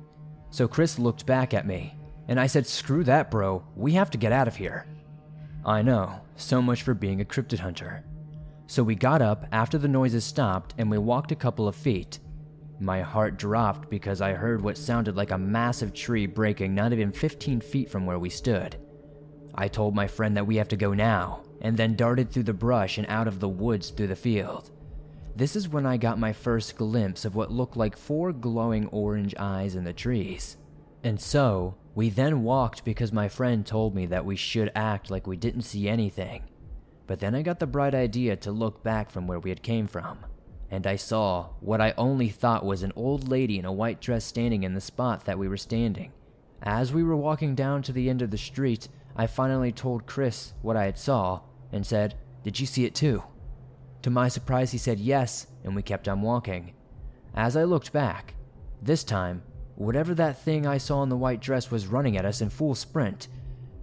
So 0.50 0.68
Chris 0.68 1.00
looked 1.00 1.26
back 1.26 1.54
at 1.54 1.66
me, 1.66 1.96
and 2.28 2.40
I 2.40 2.48
said, 2.48 2.68
Screw 2.68 3.04
that, 3.06 3.32
bro, 3.32 3.64
we 3.76 3.94
have 3.94 4.12
to 4.12 4.18
get 4.18 4.34
out 4.34 4.48
of 4.48 4.56
here. 4.56 4.86
I 5.66 5.82
know, 5.82 6.22
so 6.36 6.62
much 6.62 6.84
for 6.84 6.94
being 6.94 7.22
a 7.22 7.26
cryptid 7.26 7.60
hunter. 7.60 8.04
So 8.68 8.84
we 8.84 8.96
got 8.96 9.22
up 9.22 9.46
after 9.52 9.78
the 9.78 9.88
noises 9.88 10.24
stopped 10.24 10.74
and 10.78 10.90
we 10.90 10.98
walked 10.98 11.32
a 11.32 11.36
couple 11.36 11.68
of 11.68 11.76
feet. 11.76 12.20
My 12.80 13.02
heart 13.02 13.38
dropped 13.38 13.90
because 13.90 14.22
I 14.22 14.34
heard 14.34 14.62
what 14.62 14.78
sounded 14.78 15.16
like 15.16 15.32
a 15.32 15.38
massive 15.38 15.94
tree 15.94 16.26
breaking 16.26 16.74
not 16.74 16.94
even 16.94 17.12
15 17.12 17.62
feet 17.62 17.90
from 17.92 18.06
where 18.06 18.18
we 18.18 18.30
stood. 18.30 18.78
I 19.54 19.68
told 19.68 19.94
my 19.94 20.08
friend 20.08 20.36
that 20.38 20.48
we 20.48 20.56
have 20.56 20.70
to 20.70 20.78
go 20.78 20.94
now, 20.94 21.42
and 21.62 21.78
then 21.78 21.96
darted 21.96 22.32
through 22.32 22.44
the 22.44 22.54
brush 22.54 22.98
and 22.98 23.06
out 23.08 23.28
of 23.28 23.40
the 23.40 23.50
woods 23.50 23.90
through 23.90 24.08
the 24.08 24.16
field. 24.16 24.72
This 25.36 25.56
is 25.56 25.70
when 25.70 25.86
I 25.86 25.98
got 25.98 26.20
my 26.20 26.34
first 26.34 26.76
glimpse 26.76 27.26
of 27.26 27.36
what 27.36 27.52
looked 27.52 27.78
like 27.78 27.96
four 27.96 28.34
glowing 28.34 28.88
orange 28.88 29.36
eyes 29.38 29.76
in 29.76 29.84
the 29.84 29.94
trees. 29.94 30.58
And 31.04 31.20
so, 31.20 31.76
we 31.94 32.10
then 32.10 32.44
walked 32.44 32.86
because 32.86 33.12
my 33.12 33.28
friend 33.28 33.66
told 33.66 33.94
me 33.94 34.06
that 34.06 34.26
we 34.26 34.36
should 34.36 34.72
act 34.76 35.12
like 35.12 35.28
we 35.28 35.36
didn't 35.36 35.64
see 35.64 35.90
anything. 35.90 36.44
But 37.08 37.20
then 37.20 37.36
I 37.36 37.42
got 37.42 37.60
the 37.60 37.68
bright 37.68 37.94
idea 37.94 38.38
to 38.38 38.52
look 38.52 38.84
back 38.84 39.12
from 39.12 39.28
where 39.28 39.40
we 39.40 39.50
had 39.50 39.62
came 39.62 39.88
from, 39.88 40.20
and 40.70 40.88
I 40.88 40.96
saw 40.96 41.50
what 41.60 41.82
I 41.82 41.94
only 41.98 42.30
thought 42.30 42.66
was 42.66 42.84
an 42.84 42.94
old 42.96 43.28
lady 43.28 43.60
in 43.60 43.66
a 43.66 43.74
white 43.74 44.00
dress 44.00 44.24
standing 44.24 44.64
in 44.64 44.74
the 44.74 44.82
spot 44.82 45.26
that 45.26 45.38
we 45.38 45.50
were 45.50 45.58
standing. 45.58 46.14
As 46.64 46.94
we 46.94 47.04
were 47.04 47.18
walking 47.18 47.56
down 47.56 47.82
to 47.84 47.92
the 47.92 48.10
end 48.10 48.22
of 48.22 48.32
the 48.32 48.38
street, 48.38 48.88
I 49.16 49.28
finally 49.28 49.74
told 49.74 50.06
Chris 50.06 50.54
what 50.62 50.78
I 50.78 50.86
had 50.86 50.98
saw 50.98 51.42
and 51.74 51.86
said, 51.86 52.16
"Did 52.44 52.60
you 52.60 52.66
see 52.66 52.86
it 52.86 52.96
too?" 52.96 53.24
To 54.04 54.10
my 54.10 54.30
surprise, 54.30 54.72
he 54.72 54.78
said 54.78 55.00
yes, 55.00 55.48
and 55.64 55.76
we 55.76 55.82
kept 55.82 56.08
on 56.08 56.22
walking. 56.22 56.74
As 57.34 57.58
I 57.58 57.66
looked 57.66 57.92
back, 57.92 58.36
this 58.82 59.04
time, 59.04 59.44
whatever 59.76 60.14
that 60.16 60.42
thing 60.42 60.66
I 60.66 60.78
saw 60.78 61.04
in 61.04 61.10
the 61.10 61.18
white 61.18 61.42
dress 61.42 61.72
was 61.72 61.88
running 61.88 62.18
at 62.18 62.26
us 62.26 62.42
in 62.42 62.50
full 62.50 62.76
sprint. 62.76 63.28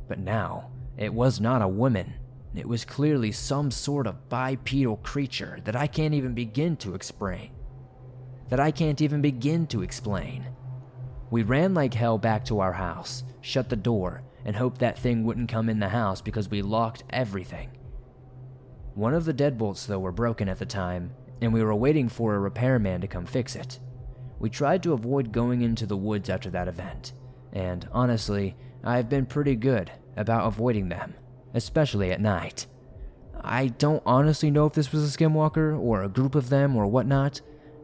But 0.06 0.18
now, 0.18 0.70
it 0.96 1.12
was 1.12 1.40
not 1.40 1.62
a 1.62 1.68
woman. 1.68 2.14
It 2.54 2.68
was 2.68 2.84
clearly 2.84 3.32
some 3.32 3.70
sort 3.70 4.06
of 4.06 4.28
bipedal 4.28 4.96
creature 4.98 5.60
that 5.64 5.76
I 5.76 5.86
can't 5.86 6.14
even 6.14 6.34
begin 6.34 6.76
to 6.78 6.94
explain. 6.94 7.50
That 8.48 8.60
I 8.60 8.70
can't 8.70 9.00
even 9.00 9.20
begin 9.20 9.66
to 9.68 9.82
explain. 9.82 10.46
We 11.30 11.42
ran 11.42 11.74
like 11.74 11.92
hell 11.94 12.16
back 12.16 12.44
to 12.46 12.60
our 12.60 12.72
house, 12.72 13.22
shut 13.42 13.68
the 13.68 13.76
door, 13.76 14.22
and 14.44 14.56
hoped 14.56 14.78
that 14.78 14.98
thing 14.98 15.24
wouldn't 15.24 15.50
come 15.50 15.68
in 15.68 15.78
the 15.78 15.90
house 15.90 16.22
because 16.22 16.48
we 16.48 16.62
locked 16.62 17.04
everything. 17.10 17.70
One 18.94 19.14
of 19.14 19.26
the 19.26 19.34
deadbolts, 19.34 19.86
though, 19.86 19.98
were 19.98 20.10
broken 20.10 20.48
at 20.48 20.58
the 20.58 20.66
time, 20.66 21.12
and 21.40 21.52
we 21.52 21.62
were 21.62 21.74
waiting 21.74 22.08
for 22.08 22.34
a 22.34 22.38
repairman 22.38 23.02
to 23.02 23.06
come 23.06 23.26
fix 23.26 23.54
it. 23.54 23.78
We 24.38 24.50
tried 24.50 24.82
to 24.84 24.92
avoid 24.92 25.32
going 25.32 25.62
into 25.62 25.86
the 25.86 25.96
woods 25.96 26.28
after 26.28 26.50
that 26.50 26.68
event, 26.68 27.12
and 27.52 27.88
honestly, 27.92 28.56
I've 28.84 29.08
been 29.08 29.26
pretty 29.26 29.56
good 29.56 29.90
about 30.16 30.46
avoiding 30.46 30.88
them, 30.88 31.14
especially 31.54 32.12
at 32.12 32.20
night. 32.20 32.66
I 33.40 33.68
don't 33.68 34.02
honestly 34.04 34.50
know 34.50 34.66
if 34.66 34.72
this 34.72 34.92
was 34.92 35.04
a 35.04 35.18
skinwalker 35.18 35.78
or 35.78 36.02
a 36.02 36.08
group 36.08 36.34
of 36.34 36.48
them 36.48 36.76
or 36.76 36.86
whatnot, 36.86 37.40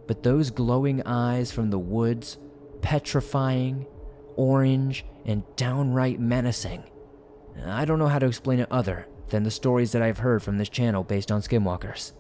but 0.07 0.23
those 0.23 0.51
glowing 0.51 1.03
eyes 1.03 1.51
from 1.51 1.71
the 1.71 1.79
woods, 1.79 2.39
petrifying, 2.83 3.87
orange, 4.37 5.05
and 5.25 5.43
downright 5.57 6.21
menacing. 6.21 6.85
I 7.65 7.85
don't 7.85 7.99
know 7.99 8.09
how 8.09 8.19
to 8.19 8.27
explain 8.27 8.61
it 8.61 8.69
other 8.71 9.07
than 9.29 9.43
the 9.43 9.51
stories 9.51 9.93
that 9.93 10.03
I've 10.03 10.19
heard 10.19 10.43
from 10.43 10.59
this 10.59 10.69
channel 10.69 11.03
based 11.03 11.33
on 11.33 11.41
skinwalkers. 11.41 12.13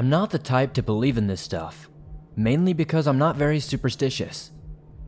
I'm 0.00 0.08
not 0.08 0.30
the 0.30 0.38
type 0.38 0.72
to 0.72 0.82
believe 0.82 1.18
in 1.18 1.26
this 1.26 1.42
stuff, 1.42 1.90
mainly 2.34 2.72
because 2.72 3.06
I'm 3.06 3.18
not 3.18 3.36
very 3.36 3.60
superstitious. 3.60 4.50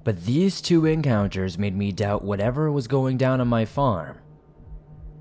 But 0.04 0.26
these 0.26 0.60
two 0.60 0.84
encounters 0.84 1.56
made 1.56 1.74
me 1.74 1.92
doubt 1.92 2.22
whatever 2.22 2.70
was 2.70 2.86
going 2.88 3.16
down 3.16 3.40
on 3.40 3.48
my 3.48 3.64
farm. 3.64 4.18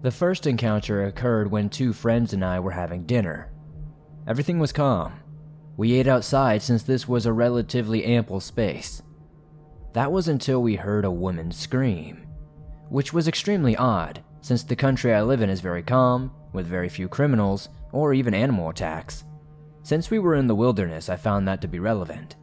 The 0.02 0.12
first 0.12 0.46
encounter 0.46 1.06
occurred 1.06 1.50
when 1.50 1.70
two 1.70 1.94
friends 1.94 2.34
and 2.34 2.44
I 2.44 2.60
were 2.60 2.72
having 2.72 3.06
dinner. 3.06 3.54
Everything 4.28 4.60
was 4.60 4.74
calm, 4.74 5.14
we 5.78 5.94
ate 5.94 6.06
outside 6.06 6.62
since 6.62 6.84
this 6.84 7.08
was 7.08 7.26
a 7.26 7.32
relatively 7.32 8.04
ample 8.04 8.42
space. 8.42 9.02
That 9.94 10.12
was 10.12 10.28
until 10.28 10.62
we 10.62 10.76
heard 10.76 11.06
a 11.06 11.12
woman 11.12 11.50
scream, 11.50 12.28
which 12.90 13.14
was 13.14 13.30
extremely 13.30 13.78
odd 13.78 14.22
since 14.42 14.64
the 14.64 14.76
country 14.76 15.14
I 15.14 15.22
live 15.22 15.42
in 15.42 15.50
is 15.50 15.62
very 15.62 15.82
calm, 15.82 16.34
with 16.52 16.68
very 16.68 16.90
few 16.90 17.08
criminals 17.08 17.70
or 17.94 18.14
even 18.14 18.34
animal 18.34 18.68
attacks. 18.68 19.24
Since 19.84 20.12
we 20.12 20.20
were 20.20 20.36
in 20.36 20.48
the 20.48 20.56
wilderness, 20.56 21.10
I 21.10 21.16
found 21.16 21.48
that 21.48 21.62
to 21.62 21.68
be 21.68 21.80
relevant. 21.80 22.36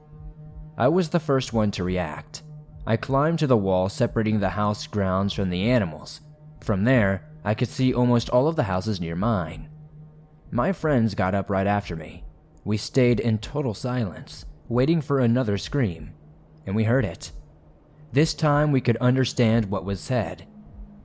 I 0.77 0.89
was 0.89 1.09
the 1.09 1.21
first 1.21 1.53
one 1.53 1.71
to 1.73 1.85
react. 1.85 2.43
I 2.87 2.97
climbed 2.97 3.39
to 3.41 3.47
the 3.47 3.57
wall 3.57 3.89
separating 3.89 4.41
the 4.41 4.51
house 4.51 4.87
grounds 4.87 5.33
from 5.33 5.51
the 5.51 5.71
animals. 5.71 6.21
From 6.61 6.85
there, 6.85 7.29
I 7.45 7.55
could 7.55 7.69
see 7.69 7.95
almost 7.95 8.31
all 8.31 8.49
of 8.49 8.57
the 8.57 8.65
houses 8.65 9.01
near 9.01 9.17
mine. 9.17 9.69
My 10.51 10.73
friends 10.73 11.15
got 11.15 11.35
up 11.35 11.51
right 11.51 11.67
after 11.67 11.95
me, 11.95 12.25
we 12.69 12.77
stayed 12.77 13.19
in 13.19 13.39
total 13.39 13.73
silence, 13.73 14.45
waiting 14.69 15.01
for 15.01 15.21
another 15.21 15.57
scream, 15.57 16.13
and 16.67 16.77
we 16.77 16.85
heard 16.85 17.07
it. 17.07 17.33
This 18.13 18.35
time 18.35 18.73
we 18.73 18.83
could 18.83 18.99
understand 18.99 19.67
what 19.67 19.87
was 19.87 20.01
said. 20.01 20.47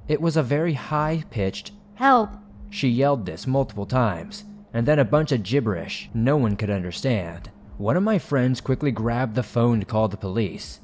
It 0.09 0.19
was 0.19 0.35
a 0.35 0.43
very 0.43 0.73
high 0.73 1.23
pitched, 1.29 1.71
Help! 1.95 2.31
She 2.69 2.89
yelled 2.89 3.25
this 3.25 3.47
multiple 3.47 3.85
times, 3.85 4.43
and 4.73 4.85
then 4.85 4.99
a 4.99 5.05
bunch 5.05 5.31
of 5.31 5.43
gibberish 5.43 6.09
no 6.13 6.35
one 6.35 6.55
could 6.55 6.69
understand. 6.69 7.49
One 7.77 7.97
of 7.97 8.03
my 8.03 8.19
friends 8.19 8.61
quickly 8.61 8.91
grabbed 8.91 9.35
the 9.35 9.43
phone 9.43 9.79
to 9.79 9.85
call 9.85 10.07
the 10.07 10.17
police, 10.17 10.79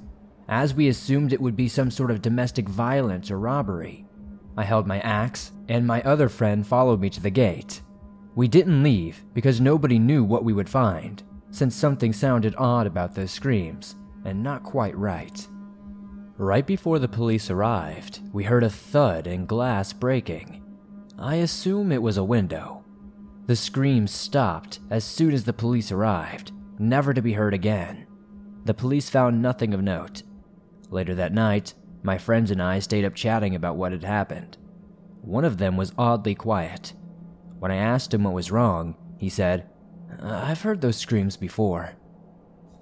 as 0.47 0.73
we 0.73 0.87
assumed 0.87 1.31
it 1.31 1.41
would 1.41 1.55
be 1.55 1.67
some 1.67 1.91
sort 1.91 2.11
of 2.11 2.21
domestic 2.21 2.67
violence 2.67 3.29
or 3.29 3.39
robbery. 3.39 4.05
I 4.57 4.63
held 4.63 4.87
my 4.87 4.99
axe, 5.01 5.51
and 5.67 5.85
my 5.85 6.01
other 6.01 6.27
friend 6.27 6.65
followed 6.65 6.99
me 6.99 7.09
to 7.11 7.21
the 7.21 7.29
gate. 7.29 7.81
We 8.35 8.47
didn't 8.47 8.83
leave 8.83 9.23
because 9.33 9.61
nobody 9.61 9.99
knew 9.99 10.23
what 10.23 10.43
we 10.43 10.53
would 10.53 10.69
find, 10.69 11.21
since 11.51 11.75
something 11.75 12.13
sounded 12.13 12.55
odd 12.57 12.87
about 12.87 13.15
those 13.15 13.31
screams, 13.31 13.95
and 14.25 14.43
not 14.43 14.63
quite 14.63 14.97
right. 14.97 15.47
Right 16.37 16.65
before 16.65 16.99
the 16.99 17.07
police 17.07 17.49
arrived, 17.49 18.21
we 18.33 18.43
heard 18.43 18.63
a 18.63 18.69
thud 18.69 19.27
and 19.27 19.47
glass 19.47 19.93
breaking. 19.93 20.63
I 21.17 21.35
assume 21.35 21.91
it 21.91 22.01
was 22.01 22.17
a 22.17 22.23
window. 22.23 22.78
The 23.49 23.55
screams 23.55 24.11
stopped 24.11 24.77
as 24.91 25.03
soon 25.03 25.33
as 25.33 25.43
the 25.43 25.53
police 25.53 25.91
arrived, 25.91 26.51
never 26.77 27.15
to 27.15 27.21
be 27.23 27.33
heard 27.33 27.55
again. 27.55 28.05
The 28.65 28.75
police 28.75 29.09
found 29.09 29.41
nothing 29.41 29.73
of 29.73 29.81
note. 29.81 30.21
Later 30.91 31.15
that 31.15 31.33
night, 31.33 31.73
my 32.03 32.19
friends 32.19 32.51
and 32.51 32.61
I 32.61 32.77
stayed 32.77 33.05
up 33.05 33.15
chatting 33.15 33.55
about 33.55 33.75
what 33.75 33.91
had 33.91 34.03
happened. 34.03 34.59
One 35.21 35.45
of 35.45 35.57
them 35.57 35.77
was 35.77 35.95
oddly 35.97 36.35
quiet, 36.35 36.93
when 37.57 37.71
I 37.71 37.77
asked 37.77 38.13
him 38.13 38.23
what 38.23 38.35
was 38.35 38.51
wrong, 38.51 38.95
he 39.17 39.29
said, 39.29 39.67
I've 40.21 40.61
heard 40.61 40.81
those 40.81 40.97
screams 40.97 41.35
before. 41.35 41.93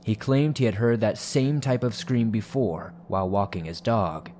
He 0.03 0.15
claimed 0.15 0.57
he 0.57 0.65
had 0.65 0.75
heard 0.75 0.99
that 0.99 1.17
same 1.17 1.61
type 1.61 1.85
of 1.85 1.95
scream 1.95 2.29
before 2.29 2.93
while 3.07 3.29
walking 3.29 3.63
his 3.63 3.79
dog. 3.79 4.31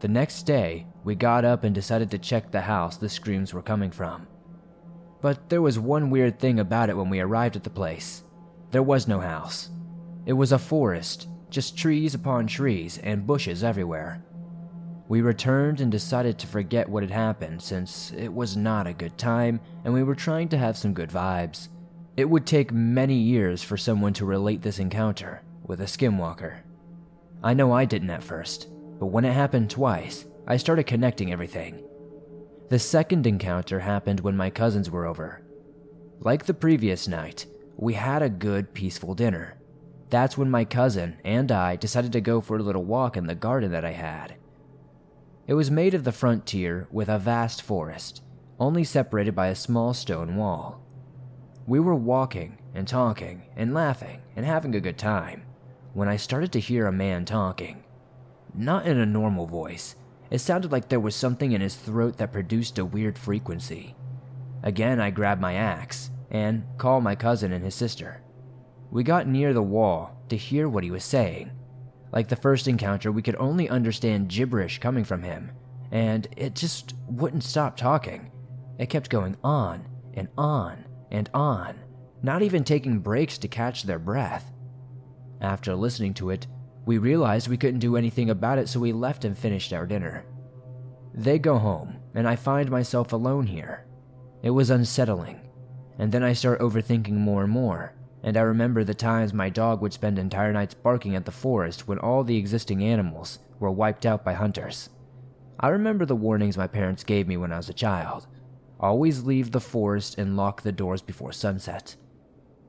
The 0.00 0.08
next 0.08 0.44
day, 0.44 0.86
we 1.04 1.14
got 1.14 1.44
up 1.44 1.62
and 1.62 1.74
decided 1.74 2.10
to 2.12 2.18
check 2.18 2.50
the 2.50 2.62
house 2.62 2.96
the 2.96 3.10
screams 3.10 3.52
were 3.52 3.60
coming 3.60 3.90
from. 3.90 4.28
But 5.22 5.48
there 5.48 5.62
was 5.62 5.78
one 5.78 6.10
weird 6.10 6.38
thing 6.38 6.58
about 6.58 6.90
it 6.90 6.96
when 6.96 7.08
we 7.08 7.20
arrived 7.20 7.56
at 7.56 7.62
the 7.62 7.70
place. 7.70 8.24
There 8.72 8.82
was 8.82 9.08
no 9.08 9.20
house. 9.20 9.70
It 10.26 10.32
was 10.32 10.52
a 10.52 10.58
forest, 10.58 11.28
just 11.48 11.78
trees 11.78 12.14
upon 12.14 12.46
trees 12.48 12.98
and 12.98 13.26
bushes 13.26 13.62
everywhere. 13.62 14.22
We 15.08 15.20
returned 15.20 15.80
and 15.80 15.92
decided 15.92 16.38
to 16.38 16.46
forget 16.46 16.88
what 16.88 17.02
had 17.02 17.12
happened 17.12 17.62
since 17.62 18.12
it 18.12 18.32
was 18.32 18.56
not 18.56 18.86
a 18.86 18.92
good 18.92 19.16
time 19.16 19.60
and 19.84 19.94
we 19.94 20.02
were 20.02 20.14
trying 20.14 20.48
to 20.50 20.58
have 20.58 20.76
some 20.76 20.94
good 20.94 21.10
vibes. 21.10 21.68
It 22.16 22.28
would 22.28 22.46
take 22.46 22.72
many 22.72 23.14
years 23.14 23.62
for 23.62 23.76
someone 23.76 24.14
to 24.14 24.24
relate 24.24 24.62
this 24.62 24.78
encounter 24.78 25.42
with 25.66 25.80
a 25.80 25.84
skinwalker. 25.84 26.58
I 27.44 27.54
know 27.54 27.72
I 27.72 27.84
didn't 27.84 28.10
at 28.10 28.22
first, 28.22 28.68
but 28.98 29.06
when 29.06 29.24
it 29.24 29.32
happened 29.32 29.70
twice, 29.70 30.24
I 30.46 30.56
started 30.56 30.84
connecting 30.84 31.32
everything. 31.32 31.82
The 32.72 32.78
second 32.78 33.26
encounter 33.26 33.80
happened 33.80 34.20
when 34.20 34.34
my 34.34 34.48
cousins 34.48 34.90
were 34.90 35.04
over. 35.04 35.42
Like 36.20 36.46
the 36.46 36.54
previous 36.54 37.06
night, 37.06 37.44
we 37.76 37.92
had 37.92 38.22
a 38.22 38.30
good, 38.30 38.72
peaceful 38.72 39.14
dinner. 39.14 39.58
That's 40.08 40.38
when 40.38 40.50
my 40.50 40.64
cousin 40.64 41.18
and 41.22 41.52
I 41.52 41.76
decided 41.76 42.12
to 42.12 42.22
go 42.22 42.40
for 42.40 42.56
a 42.56 42.62
little 42.62 42.86
walk 42.86 43.18
in 43.18 43.26
the 43.26 43.34
garden 43.34 43.72
that 43.72 43.84
I 43.84 43.90
had. 43.90 44.36
It 45.46 45.52
was 45.52 45.70
made 45.70 45.92
of 45.92 46.04
the 46.04 46.12
frontier 46.12 46.88
with 46.90 47.10
a 47.10 47.18
vast 47.18 47.60
forest, 47.60 48.22
only 48.58 48.84
separated 48.84 49.34
by 49.34 49.48
a 49.48 49.54
small 49.54 49.92
stone 49.92 50.36
wall. 50.36 50.80
We 51.66 51.78
were 51.78 51.94
walking 51.94 52.56
and 52.74 52.88
talking 52.88 53.42
and 53.54 53.74
laughing 53.74 54.22
and 54.34 54.46
having 54.46 54.74
a 54.74 54.80
good 54.80 54.96
time 54.96 55.42
when 55.92 56.08
I 56.08 56.16
started 56.16 56.52
to 56.52 56.58
hear 56.58 56.86
a 56.86 56.90
man 56.90 57.26
talking. 57.26 57.84
Not 58.54 58.86
in 58.86 58.96
a 58.96 59.04
normal 59.04 59.46
voice, 59.46 59.94
it 60.32 60.40
sounded 60.40 60.72
like 60.72 60.88
there 60.88 60.98
was 60.98 61.14
something 61.14 61.52
in 61.52 61.60
his 61.60 61.76
throat 61.76 62.16
that 62.16 62.32
produced 62.32 62.78
a 62.78 62.84
weird 62.86 63.18
frequency. 63.18 63.94
Again, 64.62 64.98
I 64.98 65.10
grabbed 65.10 65.42
my 65.42 65.56
axe 65.56 66.10
and 66.30 66.64
called 66.78 67.04
my 67.04 67.14
cousin 67.14 67.52
and 67.52 67.62
his 67.62 67.74
sister. 67.74 68.22
We 68.90 69.02
got 69.02 69.28
near 69.28 69.52
the 69.52 69.62
wall 69.62 70.24
to 70.30 70.36
hear 70.38 70.70
what 70.70 70.84
he 70.84 70.90
was 70.90 71.04
saying. 71.04 71.50
Like 72.12 72.28
the 72.28 72.36
first 72.36 72.66
encounter, 72.66 73.12
we 73.12 73.20
could 73.20 73.36
only 73.36 73.68
understand 73.68 74.28
gibberish 74.28 74.78
coming 74.78 75.04
from 75.04 75.22
him, 75.22 75.50
and 75.90 76.26
it 76.34 76.54
just 76.54 76.94
wouldn't 77.08 77.44
stop 77.44 77.76
talking. 77.76 78.30
It 78.78 78.88
kept 78.88 79.10
going 79.10 79.36
on 79.44 79.86
and 80.14 80.28
on 80.38 80.86
and 81.10 81.28
on, 81.34 81.78
not 82.22 82.40
even 82.40 82.64
taking 82.64 83.00
breaks 83.00 83.36
to 83.36 83.48
catch 83.48 83.82
their 83.82 83.98
breath. 83.98 84.50
After 85.42 85.74
listening 85.74 86.14
to 86.14 86.30
it, 86.30 86.46
we 86.84 86.98
realized 86.98 87.48
we 87.48 87.56
couldn't 87.56 87.80
do 87.80 87.96
anything 87.96 88.30
about 88.30 88.58
it, 88.58 88.68
so 88.68 88.80
we 88.80 88.92
left 88.92 89.24
and 89.24 89.36
finished 89.36 89.72
our 89.72 89.86
dinner. 89.86 90.24
They 91.14 91.38
go 91.38 91.58
home, 91.58 91.96
and 92.14 92.26
I 92.28 92.36
find 92.36 92.70
myself 92.70 93.12
alone 93.12 93.46
here. 93.46 93.86
It 94.42 94.50
was 94.50 94.70
unsettling, 94.70 95.40
and 95.98 96.10
then 96.10 96.22
I 96.22 96.32
start 96.32 96.60
overthinking 96.60 97.12
more 97.12 97.44
and 97.44 97.52
more 97.52 97.94
and 98.22 98.36
I 98.36 98.42
remember 98.42 98.84
the 98.84 98.94
times 98.94 99.34
my 99.34 99.50
dog 99.50 99.82
would 99.82 99.92
spend 99.92 100.18
entire 100.18 100.52
nights 100.52 100.74
barking 100.74 101.16
at 101.16 101.24
the 101.24 101.32
forest 101.32 101.88
when 101.88 101.98
all 101.98 102.22
the 102.22 102.36
existing 102.36 102.82
animals 102.82 103.40
were 103.58 103.70
wiped 103.70 104.06
out 104.06 104.24
by 104.24 104.34
hunters. 104.34 104.90
I 105.58 105.68
remember 105.68 106.06
the 106.06 106.16
warnings 106.16 106.56
my 106.56 106.68
parents 106.68 107.04
gave 107.04 107.26
me 107.26 107.36
when 107.36 107.52
I 107.52 107.56
was 107.56 107.68
a 107.68 107.74
child 107.74 108.26
always 108.80 109.22
leave 109.22 109.52
the 109.52 109.60
forest 109.60 110.18
and 110.18 110.36
lock 110.36 110.62
the 110.62 110.72
doors 110.72 111.02
before 111.02 111.30
sunset. 111.30 111.94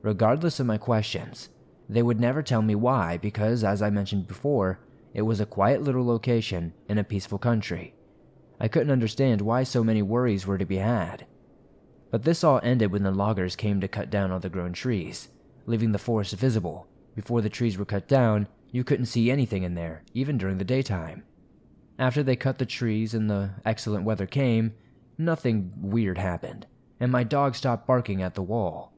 Regardless 0.00 0.60
of 0.60 0.66
my 0.66 0.78
questions, 0.78 1.48
they 1.88 2.02
would 2.02 2.20
never 2.20 2.42
tell 2.42 2.62
me 2.62 2.74
why 2.74 3.16
because, 3.18 3.62
as 3.64 3.82
I 3.82 3.90
mentioned 3.90 4.26
before, 4.26 4.80
it 5.12 5.22
was 5.22 5.40
a 5.40 5.46
quiet 5.46 5.82
little 5.82 6.06
location 6.06 6.72
in 6.88 6.98
a 6.98 7.04
peaceful 7.04 7.38
country. 7.38 7.94
I 8.58 8.68
couldn't 8.68 8.92
understand 8.92 9.40
why 9.40 9.62
so 9.62 9.84
many 9.84 10.02
worries 10.02 10.46
were 10.46 10.58
to 10.58 10.64
be 10.64 10.76
had. 10.76 11.26
But 12.10 12.22
this 12.22 12.44
all 12.44 12.60
ended 12.62 12.92
when 12.92 13.02
the 13.02 13.10
loggers 13.10 13.56
came 13.56 13.80
to 13.80 13.88
cut 13.88 14.10
down 14.10 14.30
all 14.30 14.40
the 14.40 14.48
grown 14.48 14.72
trees 14.72 15.28
leaving 15.66 15.92
the 15.92 15.98
forest 15.98 16.34
visible. 16.34 16.86
Before 17.14 17.40
the 17.40 17.48
trees 17.48 17.78
were 17.78 17.84
cut 17.84 18.08
down, 18.08 18.48
you 18.70 18.84
couldn't 18.84 19.06
see 19.06 19.30
anything 19.30 19.62
in 19.62 19.74
there, 19.74 20.02
even 20.12 20.38
during 20.38 20.58
the 20.58 20.64
daytime. 20.64 21.24
After 21.98 22.22
they 22.22 22.36
cut 22.36 22.58
the 22.58 22.66
trees 22.66 23.14
and 23.14 23.30
the 23.30 23.50
excellent 23.64 24.04
weather 24.04 24.26
came, 24.26 24.74
nothing 25.16 25.72
weird 25.76 26.18
happened, 26.18 26.66
and 26.98 27.12
my 27.12 27.22
dog 27.22 27.54
stopped 27.54 27.86
barking 27.86 28.20
at 28.20 28.34
the 28.34 28.42
wall. 28.42 28.92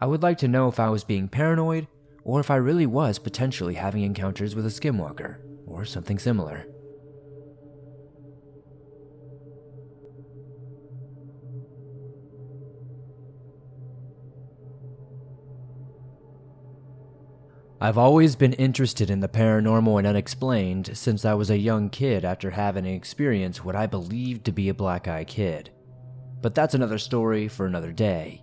I 0.00 0.06
would 0.06 0.22
like 0.22 0.38
to 0.38 0.48
know 0.48 0.68
if 0.68 0.80
I 0.80 0.88
was 0.88 1.04
being 1.04 1.28
paranoid, 1.28 1.86
or 2.24 2.40
if 2.40 2.50
I 2.50 2.56
really 2.56 2.86
was 2.86 3.18
potentially 3.18 3.74
having 3.74 4.02
encounters 4.02 4.54
with 4.54 4.66
a 4.66 4.68
skinwalker, 4.68 5.38
or 5.66 5.84
something 5.84 6.18
similar. 6.18 6.66
I've 17.82 17.98
always 17.98 18.36
been 18.36 18.52
interested 18.52 19.10
in 19.10 19.18
the 19.18 19.28
paranormal 19.28 19.98
and 19.98 20.06
unexplained 20.06 20.96
since 20.96 21.24
I 21.24 21.34
was 21.34 21.50
a 21.50 21.58
young 21.58 21.90
kid 21.90 22.24
after 22.24 22.50
having 22.50 22.86
experienced 22.86 23.64
what 23.64 23.74
I 23.74 23.88
believed 23.88 24.44
to 24.44 24.52
be 24.52 24.68
a 24.68 24.74
black 24.74 25.08
eye 25.08 25.24
kid. 25.24 25.70
But 26.40 26.54
that's 26.54 26.74
another 26.74 26.98
story 26.98 27.48
for 27.48 27.66
another 27.66 27.90
day. 27.90 28.41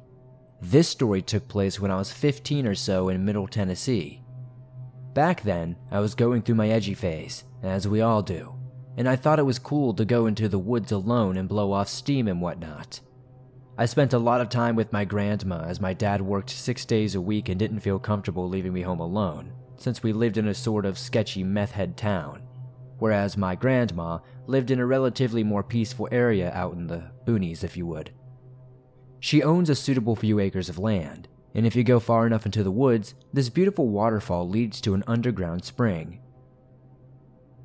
This 0.61 0.89
story 0.89 1.21
took 1.21 1.47
place 1.47 1.79
when 1.79 1.89
I 1.89 1.95
was 1.95 2.11
15 2.11 2.67
or 2.67 2.75
so 2.75 3.07
in 3.07 3.23
Middle 3.23 3.47
Tennessee. 3.47 4.21
Back 5.13 5.41
then, 5.41 5.77
I 5.89 6.01
was 6.01 6.15
going 6.15 6.41
through 6.41 6.55
my 6.55 6.69
edgy 6.69 6.93
phase, 6.93 7.45
as 7.63 7.87
we 7.87 8.01
all 8.01 8.21
do, 8.21 8.55
and 8.97 9.07
I 9.07 9.15
thought 9.15 9.39
it 9.39 9.45
was 9.45 9.57
cool 9.57 9.93
to 9.93 10.03
go 10.03 10.25
into 10.25 10.49
the 10.49 10.59
woods 10.59 10.91
alone 10.91 11.37
and 11.37 11.47
blow 11.47 11.71
off 11.71 11.87
steam 11.87 12.27
and 12.27 12.41
whatnot. 12.41 12.99
I 13.77 13.85
spent 13.85 14.11
a 14.11 14.19
lot 14.19 14.41
of 14.41 14.49
time 14.49 14.75
with 14.75 14.91
my 14.91 15.05
grandma 15.05 15.63
as 15.63 15.79
my 15.79 15.93
dad 15.93 16.21
worked 16.21 16.49
six 16.49 16.83
days 16.83 17.15
a 17.15 17.21
week 17.21 17.47
and 17.47 17.57
didn't 17.57 17.79
feel 17.79 17.97
comfortable 17.97 18.49
leaving 18.49 18.73
me 18.73 18.81
home 18.81 18.99
alone, 18.99 19.53
since 19.77 20.03
we 20.03 20.11
lived 20.11 20.37
in 20.37 20.49
a 20.49 20.53
sort 20.53 20.85
of 20.85 20.99
sketchy 20.99 21.41
meth 21.41 21.71
head 21.71 21.95
town, 21.95 22.41
whereas 22.97 23.37
my 23.37 23.55
grandma 23.55 24.19
lived 24.45 24.71
in 24.71 24.79
a 24.79 24.85
relatively 24.85 25.41
more 25.41 25.63
peaceful 25.63 26.09
area 26.11 26.51
out 26.53 26.73
in 26.73 26.87
the 26.87 27.09
boonies, 27.25 27.63
if 27.63 27.77
you 27.77 27.85
would. 27.85 28.11
She 29.19 29.43
owns 29.43 29.69
a 29.69 29.75
suitable 29.75 30.15
few 30.15 30.39
acres 30.39 30.69
of 30.69 30.79
land, 30.79 31.27
and 31.53 31.65
if 31.65 31.75
you 31.75 31.83
go 31.83 31.99
far 31.99 32.25
enough 32.25 32.45
into 32.45 32.63
the 32.63 32.71
woods, 32.71 33.15
this 33.33 33.49
beautiful 33.49 33.87
waterfall 33.87 34.47
leads 34.47 34.79
to 34.81 34.93
an 34.93 35.03
underground 35.07 35.65
spring. 35.65 36.19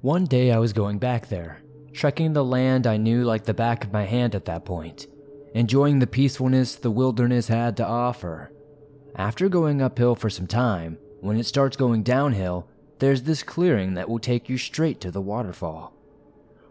One 0.00 0.24
day 0.24 0.52
I 0.52 0.58
was 0.58 0.72
going 0.72 0.98
back 0.98 1.28
there, 1.28 1.62
trekking 1.92 2.32
the 2.32 2.44
land 2.44 2.86
I 2.86 2.96
knew 2.96 3.24
like 3.24 3.44
the 3.44 3.54
back 3.54 3.84
of 3.84 3.92
my 3.92 4.04
hand 4.04 4.34
at 4.34 4.44
that 4.46 4.64
point 4.64 5.06
enjoying 5.54 6.00
the 6.00 6.06
peacefulness 6.06 6.74
the 6.74 6.90
wilderness 6.90 7.48
had 7.48 7.76
to 7.76 7.86
offer. 7.86 8.50
After 9.14 9.48
going 9.48 9.80
uphill 9.80 10.16
for 10.16 10.28
some 10.28 10.48
time, 10.48 10.98
when 11.20 11.38
it 11.38 11.46
starts 11.46 11.76
going 11.76 12.02
downhill, 12.02 12.68
there's 12.98 13.22
this 13.22 13.44
clearing 13.44 13.94
that 13.94 14.08
will 14.08 14.18
take 14.18 14.48
you 14.48 14.58
straight 14.58 15.00
to 15.00 15.12
the 15.12 15.20
waterfall. 15.20 15.94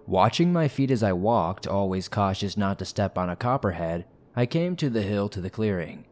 Watching 0.05 0.51
my 0.51 0.67
feet 0.67 0.91
as 0.91 1.01
I 1.01 1.13
walked, 1.13 1.65
always 1.65 2.09
cautious 2.09 2.57
not 2.57 2.77
to 2.79 2.85
step 2.85 3.17
on 3.17 3.29
a 3.29 3.37
copperhead, 3.37 4.05
I 4.35 4.47
came 4.47 4.75
to 4.77 4.89
the 4.89 5.03
hill 5.03 5.29
to 5.29 5.41
the 5.41 5.49
clearing. 5.49 6.05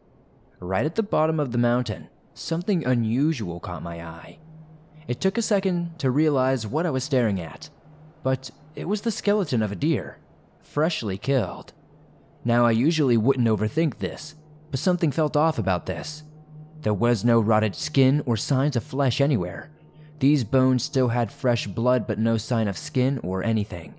Right 0.60 0.86
at 0.86 0.94
the 0.94 1.02
bottom 1.02 1.40
of 1.40 1.52
the 1.52 1.58
mountain, 1.58 2.08
something 2.36 2.86
unusual 2.86 3.60
caught 3.60 3.82
my 3.82 4.04
eye. 4.06 4.38
It 5.08 5.20
took 5.20 5.40
a 5.40 5.42
second 5.42 5.98
to 6.00 6.12
realize 6.12 6.68
what 6.68 6.86
I 6.86 6.92
was 6.92 7.04
staring 7.04 7.42
at, 7.42 7.72
but 8.22 8.52
it 8.76 8.88
was 8.88 9.02
the 9.02 9.12
skeleton 9.12 9.64
of 9.64 9.72
a 9.72 9.76
deer, 9.76 10.20
freshly 10.62 11.18
killed. 11.18 11.74
Now, 12.46 12.66
I 12.66 12.72
usually 12.72 13.18
wouldn't 13.18 13.48
overthink 13.48 13.98
this, 13.98 14.36
but 14.70 14.80
something 14.80 15.12
felt 15.12 15.36
off 15.36 15.58
about 15.58 15.88
this. 15.88 16.24
There 16.82 16.94
was 16.94 17.26
no 17.26 17.40
rotted 17.40 17.76
skin 17.76 18.22
or 18.28 18.38
signs 18.38 18.76
of 18.76 18.84
flesh 18.84 19.20
anywhere. 19.20 19.72
These 20.20 20.44
bones 20.44 20.84
still 20.84 21.08
had 21.08 21.32
fresh 21.32 21.66
blood, 21.66 22.06
but 22.06 22.20
no 22.20 22.38
sign 22.38 22.68
of 22.68 22.78
skin 22.78 23.20
or 23.24 23.44
anything. 23.44 23.96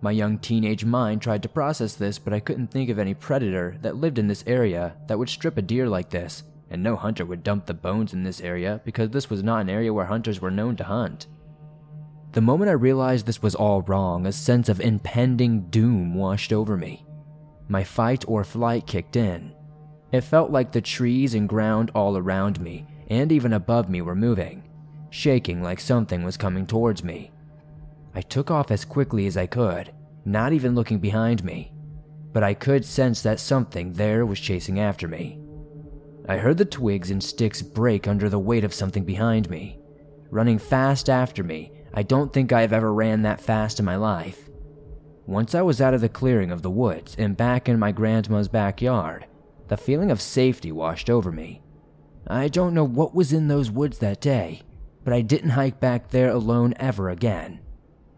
My 0.00 0.10
young 0.10 0.38
teenage 0.38 0.84
mind 0.84 1.22
tried 1.22 1.42
to 1.42 1.48
process 1.48 1.94
this, 1.94 2.18
but 2.18 2.32
I 2.32 2.40
couldn't 2.40 2.68
think 2.68 2.90
of 2.90 2.98
any 2.98 3.14
predator 3.14 3.76
that 3.82 3.96
lived 3.96 4.18
in 4.18 4.28
this 4.28 4.44
area 4.46 4.96
that 5.08 5.18
would 5.18 5.28
strip 5.28 5.56
a 5.56 5.62
deer 5.62 5.88
like 5.88 6.10
this, 6.10 6.44
and 6.70 6.82
no 6.82 6.96
hunter 6.96 7.24
would 7.24 7.42
dump 7.42 7.66
the 7.66 7.74
bones 7.74 8.12
in 8.12 8.22
this 8.22 8.40
area 8.40 8.80
because 8.84 9.10
this 9.10 9.30
was 9.30 9.42
not 9.42 9.60
an 9.60 9.70
area 9.70 9.92
where 9.92 10.06
hunters 10.06 10.40
were 10.40 10.50
known 10.50 10.76
to 10.76 10.84
hunt. 10.84 11.26
The 12.32 12.40
moment 12.40 12.68
I 12.68 12.74
realized 12.74 13.26
this 13.26 13.42
was 13.42 13.54
all 13.54 13.82
wrong, 13.82 14.26
a 14.26 14.32
sense 14.32 14.68
of 14.68 14.80
impending 14.80 15.70
doom 15.70 16.14
washed 16.14 16.52
over 16.52 16.76
me 16.76 17.06
my 17.68 17.82
fight 17.82 18.24
or 18.28 18.44
flight 18.44 18.86
kicked 18.86 19.16
in. 19.16 19.52
It 20.12 20.20
felt 20.20 20.50
like 20.50 20.72
the 20.72 20.80
trees 20.80 21.34
and 21.34 21.48
ground 21.48 21.90
all 21.94 22.16
around 22.16 22.60
me 22.60 22.86
and 23.08 23.32
even 23.32 23.52
above 23.52 23.88
me 23.88 24.02
were 24.02 24.14
moving, 24.14 24.62
shaking 25.10 25.62
like 25.62 25.80
something 25.80 26.24
was 26.24 26.36
coming 26.36 26.66
towards 26.66 27.02
me. 27.02 27.30
I 28.16 28.22
took 28.22 28.50
off 28.50 28.70
as 28.70 28.86
quickly 28.86 29.26
as 29.26 29.36
I 29.36 29.44
could, 29.44 29.92
not 30.24 30.54
even 30.54 30.74
looking 30.74 31.00
behind 31.00 31.44
me, 31.44 31.74
but 32.32 32.42
I 32.42 32.54
could 32.54 32.82
sense 32.82 33.20
that 33.20 33.38
something 33.38 33.92
there 33.92 34.24
was 34.24 34.40
chasing 34.40 34.80
after 34.80 35.06
me. 35.06 35.38
I 36.26 36.38
heard 36.38 36.56
the 36.56 36.64
twigs 36.64 37.10
and 37.10 37.22
sticks 37.22 37.60
break 37.60 38.08
under 38.08 38.30
the 38.30 38.38
weight 38.38 38.64
of 38.64 38.72
something 38.72 39.04
behind 39.04 39.50
me. 39.50 39.78
Running 40.30 40.58
fast 40.58 41.10
after 41.10 41.44
me, 41.44 41.72
I 41.92 42.04
don't 42.04 42.32
think 42.32 42.54
I 42.54 42.62
have 42.62 42.72
ever 42.72 42.90
ran 42.90 43.20
that 43.22 43.38
fast 43.38 43.78
in 43.78 43.84
my 43.84 43.96
life. 43.96 44.48
Once 45.26 45.54
I 45.54 45.60
was 45.60 45.82
out 45.82 45.92
of 45.92 46.00
the 46.00 46.08
clearing 46.08 46.50
of 46.50 46.62
the 46.62 46.70
woods 46.70 47.16
and 47.18 47.36
back 47.36 47.68
in 47.68 47.78
my 47.78 47.92
grandma's 47.92 48.48
backyard, 48.48 49.26
the 49.68 49.76
feeling 49.76 50.10
of 50.10 50.22
safety 50.22 50.72
washed 50.72 51.10
over 51.10 51.30
me. 51.30 51.60
I 52.26 52.48
don't 52.48 52.72
know 52.72 52.84
what 52.84 53.14
was 53.14 53.34
in 53.34 53.48
those 53.48 53.70
woods 53.70 53.98
that 53.98 54.22
day, 54.22 54.62
but 55.04 55.12
I 55.12 55.20
didn't 55.20 55.50
hike 55.50 55.80
back 55.80 56.08
there 56.08 56.30
alone 56.30 56.72
ever 56.78 57.10
again. 57.10 57.60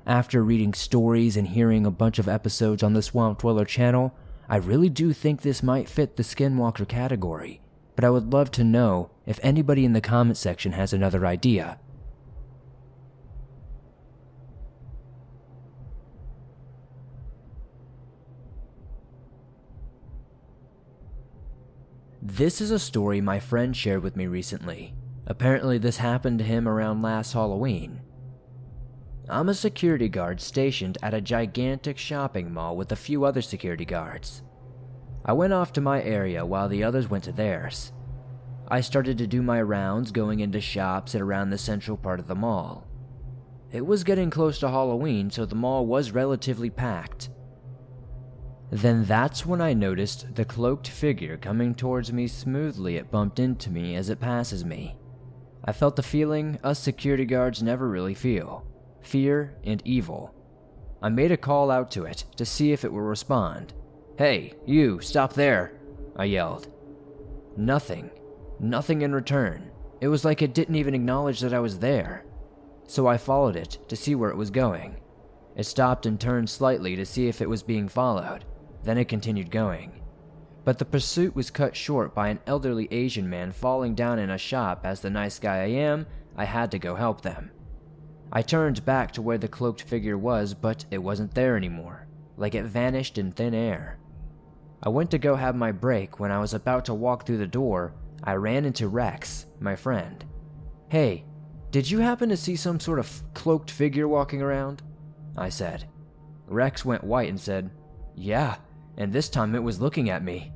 After 0.08 0.42
reading 0.42 0.72
stories 0.72 1.36
and 1.36 1.46
hearing 1.46 1.84
a 1.84 1.90
bunch 1.90 2.18
of 2.18 2.28
episodes 2.28 2.82
on 2.82 2.94
the 2.94 3.02
Swamp 3.02 3.40
Dweller 3.40 3.66
channel, 3.66 4.14
I 4.48 4.56
really 4.56 4.88
do 4.88 5.12
think 5.12 5.42
this 5.42 5.62
might 5.62 5.86
fit 5.86 6.16
the 6.16 6.22
Skinwalker 6.22 6.88
category, 6.88 7.60
but 7.94 8.06
I 8.06 8.10
would 8.10 8.32
love 8.32 8.50
to 8.52 8.64
know 8.64 9.10
if 9.26 9.38
anybody 9.42 9.84
in 9.84 9.92
the 9.92 10.00
comment 10.00 10.38
section 10.38 10.72
has 10.72 10.94
another 10.94 11.26
idea. 11.26 11.78
This 22.22 22.62
is 22.62 22.70
a 22.70 22.78
story 22.78 23.20
my 23.20 23.38
friend 23.38 23.76
shared 23.76 24.02
with 24.02 24.16
me 24.16 24.26
recently. 24.26 24.94
Apparently, 25.26 25.76
this 25.76 25.98
happened 25.98 26.38
to 26.38 26.46
him 26.46 26.66
around 26.66 27.02
last 27.02 27.34
Halloween. 27.34 28.00
I'm 29.30 29.50
a 29.50 29.54
security 29.54 30.08
guard 30.08 30.40
stationed 30.40 30.96
at 31.02 31.12
a 31.12 31.20
gigantic 31.20 31.98
shopping 31.98 32.50
mall 32.50 32.76
with 32.76 32.92
a 32.92 32.96
few 32.96 33.24
other 33.24 33.42
security 33.42 33.84
guards. 33.84 34.42
I 35.22 35.34
went 35.34 35.52
off 35.52 35.70
to 35.74 35.82
my 35.82 36.02
area 36.02 36.46
while 36.46 36.66
the 36.66 36.82
others 36.82 37.10
went 37.10 37.24
to 37.24 37.32
theirs. 37.32 37.92
I 38.68 38.80
started 38.80 39.18
to 39.18 39.26
do 39.26 39.42
my 39.42 39.60
rounds 39.60 40.12
going 40.12 40.40
into 40.40 40.62
shops 40.62 41.14
and 41.14 41.22
around 41.22 41.50
the 41.50 41.58
central 41.58 41.98
part 41.98 42.20
of 42.20 42.26
the 42.26 42.34
mall. 42.34 42.86
It 43.70 43.84
was 43.84 44.02
getting 44.02 44.30
close 44.30 44.58
to 44.60 44.70
Halloween, 44.70 45.30
so 45.30 45.44
the 45.44 45.54
mall 45.54 45.84
was 45.84 46.12
relatively 46.12 46.70
packed. 46.70 47.28
Then 48.70 49.04
that's 49.04 49.44
when 49.44 49.60
I 49.60 49.74
noticed 49.74 50.36
the 50.36 50.46
cloaked 50.46 50.88
figure 50.88 51.36
coming 51.36 51.74
towards 51.74 52.14
me 52.14 52.28
smoothly. 52.28 52.96
It 52.96 53.10
bumped 53.10 53.38
into 53.38 53.70
me 53.70 53.94
as 53.94 54.08
it 54.08 54.20
passes 54.20 54.64
me. 54.64 54.96
I 55.66 55.72
felt 55.72 55.96
the 55.96 56.02
feeling 56.02 56.58
us 56.64 56.78
security 56.78 57.26
guards 57.26 57.62
never 57.62 57.90
really 57.90 58.14
feel 58.14 58.64
fear 59.08 59.56
and 59.64 59.82
evil. 59.84 60.34
I 61.00 61.08
made 61.08 61.32
a 61.32 61.36
call 61.36 61.70
out 61.70 61.90
to 61.92 62.04
it 62.04 62.24
to 62.36 62.44
see 62.44 62.72
if 62.72 62.84
it 62.84 62.92
would 62.92 63.00
respond. 63.00 63.72
Hey, 64.18 64.52
you, 64.66 65.00
stop 65.00 65.32
there, 65.32 65.80
I 66.16 66.24
yelled. 66.24 66.68
Nothing. 67.56 68.10
Nothing 68.60 69.02
in 69.02 69.14
return. 69.14 69.70
It 70.00 70.08
was 70.08 70.24
like 70.24 70.42
it 70.42 70.54
didn't 70.54 70.76
even 70.76 70.94
acknowledge 70.94 71.40
that 71.40 71.54
I 71.54 71.60
was 71.60 71.78
there. 71.78 72.24
So 72.86 73.06
I 73.06 73.16
followed 73.16 73.56
it 73.56 73.78
to 73.88 73.96
see 73.96 74.14
where 74.14 74.30
it 74.30 74.36
was 74.36 74.50
going. 74.50 74.96
It 75.56 75.64
stopped 75.64 76.06
and 76.06 76.20
turned 76.20 76.50
slightly 76.50 76.94
to 76.96 77.06
see 77.06 77.28
if 77.28 77.40
it 77.40 77.48
was 77.48 77.62
being 77.62 77.88
followed. 77.88 78.44
Then 78.84 78.98
it 78.98 79.08
continued 79.08 79.50
going. 79.50 80.02
But 80.64 80.78
the 80.78 80.84
pursuit 80.84 81.34
was 81.34 81.50
cut 81.50 81.74
short 81.74 82.14
by 82.14 82.28
an 82.28 82.40
elderly 82.46 82.88
Asian 82.90 83.28
man 83.30 83.52
falling 83.52 83.94
down 83.94 84.18
in 84.18 84.30
a 84.30 84.38
shop. 84.38 84.80
As 84.84 85.00
the 85.00 85.10
nice 85.10 85.38
guy 85.38 85.62
I 85.62 85.68
am, 85.68 86.06
I 86.36 86.44
had 86.44 86.70
to 86.72 86.78
go 86.78 86.94
help 86.94 87.22
them. 87.22 87.50
I 88.32 88.42
turned 88.42 88.84
back 88.84 89.12
to 89.12 89.22
where 89.22 89.38
the 89.38 89.48
cloaked 89.48 89.82
figure 89.82 90.18
was, 90.18 90.54
but 90.54 90.84
it 90.90 90.98
wasn't 90.98 91.34
there 91.34 91.56
anymore, 91.56 92.06
like 92.36 92.54
it 92.54 92.64
vanished 92.64 93.18
in 93.18 93.32
thin 93.32 93.54
air. 93.54 93.98
I 94.82 94.90
went 94.90 95.10
to 95.12 95.18
go 95.18 95.34
have 95.34 95.56
my 95.56 95.72
break. 95.72 96.20
When 96.20 96.30
I 96.30 96.38
was 96.38 96.54
about 96.54 96.84
to 96.86 96.94
walk 96.94 97.24
through 97.24 97.38
the 97.38 97.46
door, 97.46 97.94
I 98.22 98.34
ran 98.34 98.64
into 98.64 98.88
Rex, 98.88 99.46
my 99.60 99.74
friend. 99.74 100.24
Hey, 100.88 101.24
did 101.70 101.90
you 101.90 101.98
happen 101.98 102.28
to 102.28 102.36
see 102.36 102.56
some 102.56 102.80
sort 102.80 102.98
of 102.98 103.22
cloaked 103.34 103.70
figure 103.70 104.08
walking 104.08 104.40
around? 104.40 104.82
I 105.36 105.48
said. 105.48 105.86
Rex 106.46 106.84
went 106.84 107.04
white 107.04 107.28
and 107.28 107.40
said, 107.40 107.70
Yeah, 108.14 108.56
and 108.96 109.12
this 109.12 109.28
time 109.28 109.54
it 109.54 109.62
was 109.62 109.80
looking 109.80 110.10
at 110.10 110.24
me. 110.24 110.52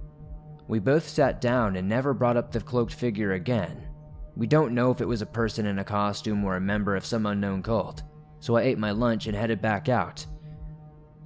We 0.68 0.78
both 0.78 1.08
sat 1.08 1.40
down 1.40 1.76
and 1.76 1.88
never 1.88 2.14
brought 2.14 2.36
up 2.36 2.50
the 2.50 2.60
cloaked 2.60 2.94
figure 2.94 3.32
again. 3.32 3.88
We 4.36 4.46
don't 4.46 4.74
know 4.74 4.90
if 4.90 5.00
it 5.00 5.08
was 5.08 5.22
a 5.22 5.26
person 5.26 5.66
in 5.66 5.78
a 5.78 5.84
costume 5.84 6.44
or 6.44 6.56
a 6.56 6.60
member 6.60 6.96
of 6.96 7.04
some 7.04 7.26
unknown 7.26 7.62
cult, 7.62 8.02
so 8.40 8.56
I 8.56 8.62
ate 8.62 8.78
my 8.78 8.90
lunch 8.90 9.26
and 9.26 9.36
headed 9.36 9.60
back 9.60 9.88
out. 9.88 10.24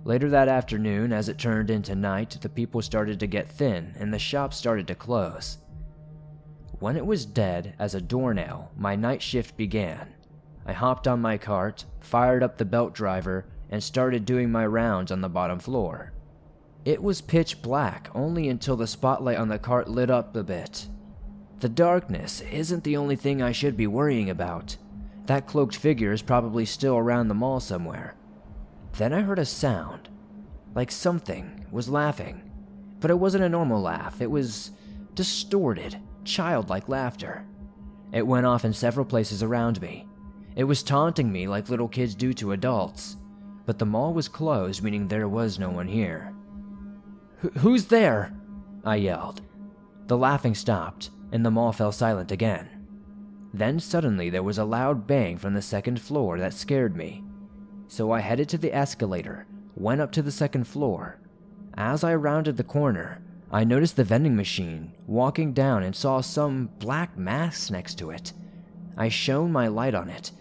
Later 0.04 0.28
that 0.30 0.48
afternoon, 0.48 1.12
as 1.12 1.28
it 1.28 1.38
turned 1.38 1.70
into 1.70 1.94
night, 1.94 2.38
the 2.40 2.48
people 2.48 2.82
started 2.82 3.18
to 3.20 3.26
get 3.26 3.48
thin 3.48 3.94
and 3.98 4.12
the 4.12 4.18
shops 4.18 4.56
started 4.56 4.86
to 4.88 4.94
close. 4.94 5.58
When 6.78 6.96
it 6.96 7.06
was 7.06 7.24
dead 7.24 7.74
as 7.78 7.94
a 7.94 8.00
doornail, 8.00 8.70
my 8.76 8.96
night 8.96 9.22
shift 9.22 9.56
began. 9.56 10.12
I 10.66 10.72
hopped 10.72 11.08
on 11.08 11.20
my 11.20 11.38
cart, 11.38 11.84
fired 12.00 12.42
up 12.42 12.58
the 12.58 12.64
belt 12.64 12.92
driver, 12.92 13.46
and 13.70 13.82
started 13.82 14.24
doing 14.24 14.50
my 14.50 14.66
rounds 14.66 15.10
on 15.10 15.20
the 15.20 15.28
bottom 15.28 15.58
floor. 15.58 16.12
It 16.84 17.02
was 17.02 17.20
pitch 17.20 17.62
black 17.62 18.10
only 18.14 18.48
until 18.48 18.76
the 18.76 18.86
spotlight 18.86 19.38
on 19.38 19.48
the 19.48 19.58
cart 19.58 19.88
lit 19.88 20.10
up 20.10 20.36
a 20.36 20.44
bit. 20.44 20.86
The 21.60 21.68
darkness 21.68 22.42
isn't 22.42 22.84
the 22.84 22.96
only 22.96 23.16
thing 23.16 23.40
I 23.40 23.52
should 23.52 23.76
be 23.76 23.86
worrying 23.86 24.28
about. 24.28 24.76
That 25.26 25.46
cloaked 25.46 25.76
figure 25.76 26.12
is 26.12 26.22
probably 26.22 26.66
still 26.66 26.96
around 26.96 27.28
the 27.28 27.34
mall 27.34 27.60
somewhere. 27.60 28.14
Then 28.98 29.12
I 29.12 29.22
heard 29.22 29.38
a 29.38 29.44
sound, 29.44 30.08
like 30.74 30.90
something 30.90 31.66
was 31.70 31.88
laughing. 31.88 32.42
But 33.00 33.10
it 33.10 33.18
wasn't 33.18 33.44
a 33.44 33.48
normal 33.48 33.80
laugh, 33.80 34.20
it 34.20 34.30
was 34.30 34.70
distorted, 35.14 35.98
childlike 36.24 36.88
laughter. 36.88 37.46
It 38.12 38.26
went 38.26 38.46
off 38.46 38.64
in 38.64 38.72
several 38.72 39.06
places 39.06 39.42
around 39.42 39.80
me. 39.80 40.06
It 40.54 40.64
was 40.64 40.82
taunting 40.82 41.32
me 41.32 41.48
like 41.48 41.68
little 41.68 41.88
kids 41.88 42.14
do 42.14 42.32
to 42.34 42.52
adults. 42.52 43.16
But 43.64 43.78
the 43.78 43.86
mall 43.86 44.14
was 44.14 44.28
closed, 44.28 44.82
meaning 44.82 45.08
there 45.08 45.28
was 45.28 45.58
no 45.58 45.70
one 45.70 45.88
here. 45.88 46.32
Who's 47.58 47.86
there? 47.86 48.32
I 48.84 48.96
yelled. 48.96 49.42
The 50.06 50.16
laughing 50.16 50.54
stopped, 50.54 51.10
and 51.32 51.44
the 51.44 51.50
mall 51.50 51.72
fell 51.72 51.92
silent 51.92 52.32
again. 52.32 52.68
Then 53.52 53.80
suddenly 53.80 54.30
there 54.30 54.42
was 54.42 54.58
a 54.58 54.64
loud 54.64 55.06
bang 55.06 55.38
from 55.38 55.54
the 55.54 55.62
second 55.62 56.00
floor 56.00 56.38
that 56.38 56.52
scared 56.52 56.96
me. 56.96 57.24
So 57.88 58.12
I 58.12 58.20
headed 58.20 58.48
to 58.50 58.58
the 58.58 58.74
escalator, 58.74 59.46
went 59.74 60.00
up 60.00 60.12
to 60.12 60.22
the 60.22 60.32
second 60.32 60.64
floor. 60.64 61.18
As 61.74 62.04
I 62.04 62.14
rounded 62.14 62.56
the 62.56 62.64
corner, 62.64 63.22
I 63.50 63.64
noticed 63.64 63.96
the 63.96 64.04
vending 64.04 64.36
machine, 64.36 64.92
walking 65.06 65.52
down 65.52 65.82
and 65.82 65.94
saw 65.94 66.20
some 66.20 66.70
black 66.78 67.16
mass 67.16 67.70
next 67.70 67.96
to 67.98 68.10
it. 68.10 68.32
I 68.96 69.08
shone 69.08 69.52
my 69.52 69.68
light 69.68 69.94
on 69.94 70.08
it, 70.08 70.32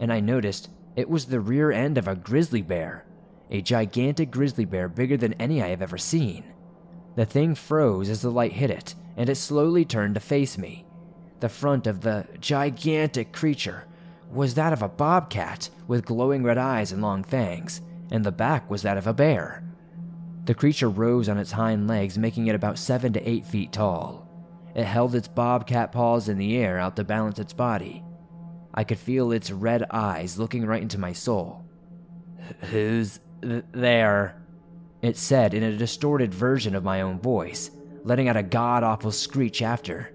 and 0.00 0.12
I 0.12 0.20
noticed 0.20 0.70
it 0.96 1.10
was 1.10 1.26
the 1.26 1.40
rear 1.40 1.70
end 1.70 1.98
of 1.98 2.08
a 2.08 2.14
grizzly 2.14 2.62
bear 2.62 3.04
a 3.50 3.60
gigantic 3.60 4.30
grizzly 4.30 4.64
bear 4.64 4.88
bigger 4.88 5.16
than 5.16 5.34
any 5.34 5.62
I 5.62 5.68
have 5.68 5.82
ever 5.82 5.98
seen. 5.98 6.44
The 7.16 7.26
thing 7.26 7.54
froze 7.54 8.08
as 8.08 8.22
the 8.22 8.30
light 8.30 8.52
hit 8.52 8.70
it, 8.70 8.94
and 9.16 9.28
it 9.28 9.36
slowly 9.36 9.84
turned 9.84 10.14
to 10.14 10.20
face 10.20 10.58
me. 10.58 10.86
The 11.40 11.48
front 11.48 11.86
of 11.86 12.00
the 12.00 12.26
gigantic 12.40 13.32
creature 13.32 13.86
was 14.30 14.54
that 14.54 14.72
of 14.72 14.82
a 14.82 14.88
bobcat 14.88 15.70
with 15.86 16.06
glowing 16.06 16.42
red 16.42 16.58
eyes 16.58 16.90
and 16.92 17.02
long 17.02 17.22
fangs, 17.22 17.80
and 18.10 18.24
the 18.24 18.32
back 18.32 18.68
was 18.70 18.82
that 18.82 18.96
of 18.96 19.06
a 19.06 19.12
bear. 19.12 19.62
The 20.44 20.54
creature 20.54 20.90
rose 20.90 21.28
on 21.28 21.38
its 21.38 21.52
hind 21.52 21.88
legs, 21.88 22.18
making 22.18 22.48
it 22.48 22.54
about 22.54 22.78
seven 22.78 23.12
to 23.14 23.28
eight 23.28 23.46
feet 23.46 23.72
tall. 23.72 24.28
It 24.74 24.84
held 24.84 25.14
its 25.14 25.28
bobcat 25.28 25.92
paws 25.92 26.28
in 26.28 26.36
the 26.36 26.56
air 26.56 26.78
out 26.78 26.96
to 26.96 27.04
balance 27.04 27.38
its 27.38 27.52
body. 27.52 28.02
I 28.74 28.84
could 28.84 28.98
feel 28.98 29.30
its 29.30 29.50
red 29.50 29.86
eyes 29.90 30.38
looking 30.38 30.66
right 30.66 30.82
into 30.82 30.98
my 30.98 31.12
soul. 31.12 31.64
Who's 32.70 33.20
th- 33.40 33.64
there, 33.72 34.42
it 35.00 35.16
said 35.16 35.54
in 35.54 35.62
a 35.62 35.76
distorted 35.76 36.34
version 36.34 36.74
of 36.74 36.82
my 36.82 37.00
own 37.02 37.20
voice, 37.20 37.70
letting 38.04 38.28
out 38.28 38.36
a 38.36 38.42
god 38.42 38.84
awful 38.84 39.10
screech 39.10 39.62
after. 39.62 40.12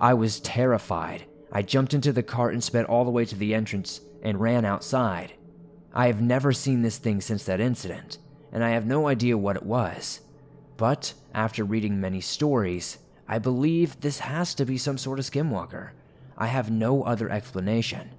I 0.00 0.14
was 0.14 0.40
terrified. 0.40 1.24
I 1.52 1.62
jumped 1.62 1.94
into 1.94 2.12
the 2.12 2.22
cart 2.22 2.52
and 2.52 2.62
sped 2.62 2.84
all 2.84 3.04
the 3.04 3.10
way 3.10 3.24
to 3.24 3.36
the 3.36 3.54
entrance 3.54 4.00
and 4.22 4.40
ran 4.40 4.64
outside. 4.64 5.32
I 5.94 6.08
have 6.08 6.20
never 6.20 6.52
seen 6.52 6.82
this 6.82 6.98
thing 6.98 7.20
since 7.20 7.44
that 7.44 7.60
incident, 7.60 8.18
and 8.52 8.62
I 8.62 8.70
have 8.70 8.86
no 8.86 9.08
idea 9.08 9.38
what 9.38 9.56
it 9.56 9.62
was. 9.62 10.20
But 10.76 11.14
after 11.32 11.64
reading 11.64 12.00
many 12.00 12.20
stories, 12.20 12.98
I 13.28 13.38
believe 13.38 14.00
this 14.00 14.18
has 14.20 14.54
to 14.54 14.64
be 14.64 14.76
some 14.76 14.98
sort 14.98 15.18
of 15.18 15.24
skinwalker. 15.24 15.90
I 16.36 16.46
have 16.46 16.70
no 16.70 17.02
other 17.04 17.30
explanation. 17.30 18.10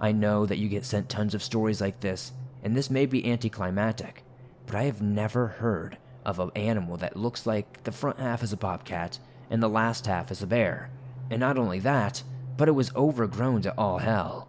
I 0.00 0.12
know 0.12 0.46
that 0.46 0.58
you 0.58 0.68
get 0.68 0.84
sent 0.84 1.08
tons 1.08 1.34
of 1.34 1.42
stories 1.42 1.80
like 1.80 2.00
this, 2.00 2.32
and 2.62 2.76
this 2.76 2.90
may 2.90 3.06
be 3.06 3.30
anticlimactic, 3.30 4.22
but 4.66 4.76
I 4.76 4.84
have 4.84 5.02
never 5.02 5.46
heard 5.46 5.98
of 6.24 6.38
an 6.38 6.50
animal 6.56 6.96
that 6.98 7.16
looks 7.16 7.46
like 7.46 7.82
the 7.84 7.92
front 7.92 8.18
half 8.18 8.42
is 8.42 8.52
a 8.52 8.56
bobcat 8.56 9.18
and 9.50 9.62
the 9.62 9.68
last 9.68 10.06
half 10.06 10.30
is 10.30 10.42
a 10.42 10.46
bear. 10.46 10.90
And 11.30 11.40
not 11.40 11.58
only 11.58 11.78
that, 11.80 12.22
but 12.56 12.68
it 12.68 12.72
was 12.72 12.94
overgrown 12.94 13.62
to 13.62 13.74
all 13.76 13.98
hell. 13.98 14.48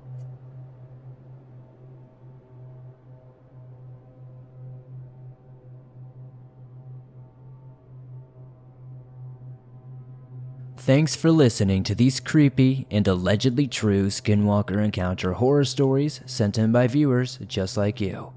Thanks 10.77 11.15
for 11.15 11.31
listening 11.31 11.81
to 11.85 11.95
these 11.95 12.19
creepy 12.19 12.85
and 12.91 13.07
allegedly 13.07 13.67
true 13.67 14.07
Skinwalker 14.07 14.85
Encounter 14.85 15.33
horror 15.33 15.65
stories 15.65 16.21
sent 16.27 16.59
in 16.59 16.71
by 16.71 16.85
viewers 16.85 17.39
just 17.47 17.75
like 17.75 17.99
you. 17.99 18.33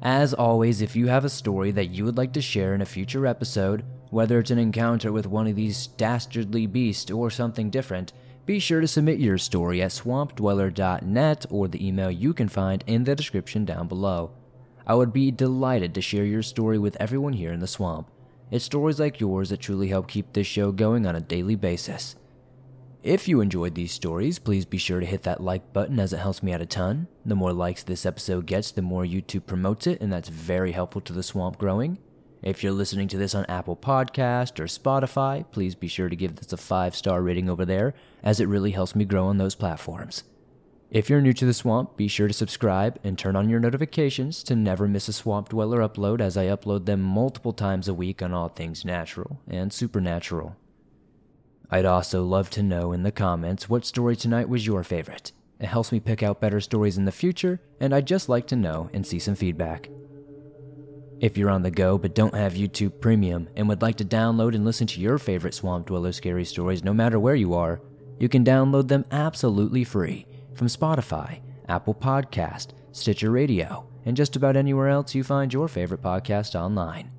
As 0.00 0.32
always, 0.32 0.80
if 0.80 0.94
you 0.94 1.08
have 1.08 1.24
a 1.24 1.28
story 1.28 1.72
that 1.72 1.90
you 1.90 2.04
would 2.04 2.16
like 2.16 2.32
to 2.34 2.40
share 2.40 2.74
in 2.74 2.82
a 2.82 2.86
future 2.86 3.26
episode, 3.26 3.84
whether 4.10 4.38
it's 4.38 4.50
an 4.50 4.58
encounter 4.58 5.10
with 5.10 5.26
one 5.26 5.46
of 5.46 5.56
these 5.56 5.88
dastardly 5.88 6.66
beasts 6.66 7.10
or 7.10 7.30
something 7.30 7.68
different, 7.68 8.12
Be 8.48 8.58
sure 8.58 8.80
to 8.80 8.88
submit 8.88 9.18
your 9.18 9.36
story 9.36 9.82
at 9.82 9.90
swampdweller.net 9.90 11.44
or 11.50 11.68
the 11.68 11.86
email 11.86 12.10
you 12.10 12.32
can 12.32 12.48
find 12.48 12.82
in 12.86 13.04
the 13.04 13.14
description 13.14 13.66
down 13.66 13.88
below. 13.88 14.30
I 14.86 14.94
would 14.94 15.12
be 15.12 15.30
delighted 15.30 15.92
to 15.94 16.00
share 16.00 16.24
your 16.24 16.42
story 16.42 16.78
with 16.78 16.96
everyone 16.98 17.34
here 17.34 17.52
in 17.52 17.60
the 17.60 17.66
swamp. 17.66 18.10
It's 18.50 18.64
stories 18.64 18.98
like 18.98 19.20
yours 19.20 19.50
that 19.50 19.60
truly 19.60 19.88
help 19.88 20.08
keep 20.08 20.32
this 20.32 20.46
show 20.46 20.72
going 20.72 21.06
on 21.06 21.14
a 21.14 21.20
daily 21.20 21.56
basis. 21.56 22.16
If 23.04 23.28
you 23.28 23.40
enjoyed 23.40 23.76
these 23.76 23.92
stories, 23.92 24.40
please 24.40 24.64
be 24.64 24.76
sure 24.76 24.98
to 24.98 25.06
hit 25.06 25.22
that 25.22 25.40
like 25.40 25.72
button 25.72 26.00
as 26.00 26.12
it 26.12 26.18
helps 26.18 26.42
me 26.42 26.52
out 26.52 26.60
a 26.60 26.66
ton. 26.66 27.06
The 27.24 27.36
more 27.36 27.52
likes 27.52 27.84
this 27.84 28.04
episode 28.04 28.46
gets, 28.46 28.72
the 28.72 28.82
more 28.82 29.04
YouTube 29.04 29.46
promotes 29.46 29.86
it, 29.86 30.00
and 30.00 30.12
that's 30.12 30.28
very 30.28 30.72
helpful 30.72 31.00
to 31.02 31.12
the 31.12 31.22
swamp 31.22 31.58
growing. 31.58 31.98
If 32.42 32.62
you're 32.62 32.72
listening 32.72 33.06
to 33.08 33.16
this 33.16 33.36
on 33.36 33.46
Apple 33.46 33.76
Podcast 33.76 34.58
or 34.58 34.64
Spotify, 34.64 35.44
please 35.52 35.76
be 35.76 35.86
sure 35.86 36.08
to 36.08 36.16
give 36.16 36.36
this 36.36 36.52
a 36.52 36.56
5-star 36.56 37.22
rating 37.22 37.48
over 37.48 37.64
there 37.64 37.94
as 38.22 38.40
it 38.40 38.48
really 38.48 38.72
helps 38.72 38.96
me 38.96 39.04
grow 39.04 39.26
on 39.26 39.38
those 39.38 39.54
platforms. 39.54 40.24
If 40.90 41.08
you're 41.08 41.20
new 41.20 41.34
to 41.34 41.46
the 41.46 41.54
swamp, 41.54 41.96
be 41.96 42.08
sure 42.08 42.26
to 42.26 42.34
subscribe 42.34 42.98
and 43.04 43.16
turn 43.16 43.36
on 43.36 43.48
your 43.48 43.60
notifications 43.60 44.42
to 44.44 44.56
never 44.56 44.88
miss 44.88 45.06
a 45.06 45.12
Swamp 45.12 45.50
Dweller 45.50 45.80
upload 45.80 46.20
as 46.20 46.36
I 46.36 46.46
upload 46.46 46.86
them 46.86 47.02
multiple 47.02 47.52
times 47.52 47.86
a 47.86 47.94
week 47.94 48.22
on 48.22 48.32
all 48.32 48.48
things 48.48 48.84
natural 48.84 49.40
and 49.46 49.72
supernatural. 49.72 50.56
I'd 51.70 51.84
also 51.84 52.24
love 52.24 52.48
to 52.50 52.62
know 52.62 52.92
in 52.92 53.02
the 53.02 53.12
comments 53.12 53.68
what 53.68 53.84
story 53.84 54.16
tonight 54.16 54.48
was 54.48 54.66
your 54.66 54.82
favorite. 54.82 55.32
It 55.60 55.66
helps 55.66 55.92
me 55.92 56.00
pick 56.00 56.22
out 56.22 56.40
better 56.40 56.60
stories 56.60 56.96
in 56.96 57.04
the 57.04 57.12
future, 57.12 57.60
and 57.80 57.94
I'd 57.94 58.06
just 58.06 58.28
like 58.28 58.46
to 58.48 58.56
know 58.56 58.88
and 58.94 59.06
see 59.06 59.18
some 59.18 59.34
feedback. 59.34 59.90
If 61.20 61.36
you're 61.36 61.50
on 61.50 61.62
the 61.62 61.70
go 61.70 61.98
but 61.98 62.14
don't 62.14 62.34
have 62.34 62.54
YouTube 62.54 63.00
Premium 63.00 63.48
and 63.56 63.68
would 63.68 63.82
like 63.82 63.96
to 63.96 64.04
download 64.04 64.54
and 64.54 64.64
listen 64.64 64.86
to 64.86 65.00
your 65.00 65.18
favorite 65.18 65.52
Swamp 65.52 65.86
Dweller 65.86 66.12
scary 66.12 66.44
stories 66.44 66.84
no 66.84 66.94
matter 66.94 67.18
where 67.18 67.34
you 67.34 67.54
are, 67.54 67.80
you 68.18 68.28
can 68.28 68.44
download 68.44 68.88
them 68.88 69.04
absolutely 69.10 69.84
free 69.84 70.26
from 70.54 70.68
Spotify, 70.68 71.40
Apple 71.68 71.94
Podcast, 71.94 72.68
Stitcher 72.92 73.30
Radio, 73.30 73.86
and 74.06 74.16
just 74.16 74.36
about 74.36 74.56
anywhere 74.56 74.88
else 74.88 75.14
you 75.14 75.24
find 75.24 75.52
your 75.52 75.68
favorite 75.68 76.02
podcast 76.02 76.54
online. 76.54 77.10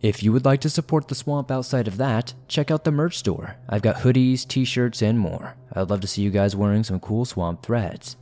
If 0.00 0.22
you 0.22 0.32
would 0.32 0.44
like 0.44 0.60
to 0.62 0.70
support 0.70 1.08
the 1.08 1.14
swamp 1.14 1.50
outside 1.50 1.86
of 1.86 1.98
that, 1.98 2.32
check 2.48 2.70
out 2.70 2.84
the 2.84 2.90
merch 2.90 3.18
store. 3.18 3.56
I've 3.68 3.82
got 3.82 3.96
hoodies, 3.96 4.48
t 4.48 4.64
shirts, 4.64 5.02
and 5.02 5.18
more. 5.18 5.56
I'd 5.72 5.90
love 5.90 6.00
to 6.00 6.06
see 6.06 6.22
you 6.22 6.30
guys 6.30 6.56
wearing 6.56 6.84
some 6.84 7.00
cool 7.00 7.24
swamp 7.24 7.62
threads. 7.62 8.16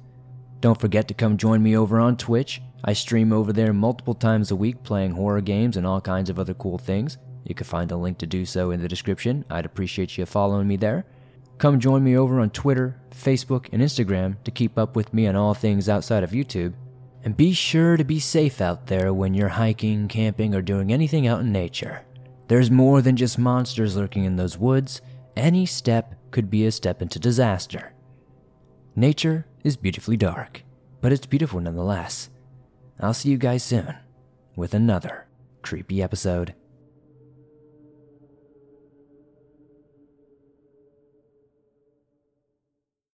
Don't 0.61 0.81
forget 0.81 1.07
to 1.09 1.14
come 1.14 1.37
join 1.37 1.62
me 1.62 1.77
over 1.77 2.01
on 2.01 2.17
Twitch 2.17 2.61
I 2.85 2.93
stream 2.93 3.33
over 3.33 3.53
there 3.53 3.73
multiple 3.73 4.14
times 4.14 4.51
a 4.51 4.57
week 4.57 4.83
playing 4.85 5.12
horror 5.12 5.41
games 5.41 5.77
and 5.77 5.87
all 5.87 6.01
kinds 6.01 6.31
of 6.31 6.38
other 6.38 6.55
cool 6.55 6.79
things. 6.79 7.19
You 7.45 7.55
can 7.55 7.67
find 7.67 7.91
a 7.91 7.97
link 7.97 8.19
to 8.19 8.27
do 8.27 8.45
so 8.45 8.71
in 8.71 8.81
the 8.81 8.88
description. 8.88 9.45
I'd 9.51 9.67
appreciate 9.67 10.17
you 10.17 10.27
following 10.27 10.69
me 10.69 10.77
there. 10.77 11.05
Come 11.59 11.81
join 11.81 12.05
me 12.05 12.17
over 12.17 12.38
on 12.38 12.51
Twitter, 12.51 13.01
Facebook, 13.11 13.69
and 13.73 13.83
Instagram 13.83 14.43
to 14.45 14.53
keep 14.53 14.79
up 14.79 14.95
with 14.95 15.12
me 15.12 15.27
on 15.27 15.35
all 15.35 15.55
things 15.55 15.88
outside 15.88 16.23
of 16.23 16.31
YouTube. 16.31 16.75
And 17.24 17.37
be 17.37 17.52
sure 17.52 17.96
to 17.96 18.04
be 18.04 18.20
safe 18.20 18.61
out 18.61 18.87
there 18.87 19.12
when 19.12 19.35
you're 19.35 19.48
hiking, 19.48 20.09
camping, 20.09 20.54
or 20.54 20.62
doing 20.62 20.92
anything 20.92 21.26
out 21.26 21.40
in 21.40 21.52
nature. 21.52 22.04
There's 22.46 22.70
more 22.70 23.02
than 23.02 23.16
just 23.16 23.38
monsters 23.38 23.96
lurking 23.96 24.24
in 24.24 24.37
those 24.37 24.57
woods. 24.57 25.02
Any 25.37 25.66
step 25.66 26.14
could 26.31 26.50
be 26.50 26.64
a 26.66 26.72
step 26.72 27.02
into 27.02 27.18
disaster. 27.18 27.92
Nature 28.96 29.46
is 29.64 29.76
beautifully 29.76 30.16
dark, 30.16 30.62
but 31.00 31.12
it's 31.12 31.26
beautiful 31.26 31.61
nonetheless. 31.61 32.31
I'll 33.00 33.14
see 33.14 33.31
you 33.31 33.37
guys 33.37 33.62
soon 33.62 33.94
with 34.57 34.74
another 34.74 35.26
creepy 35.62 36.02
episode. 36.02 36.54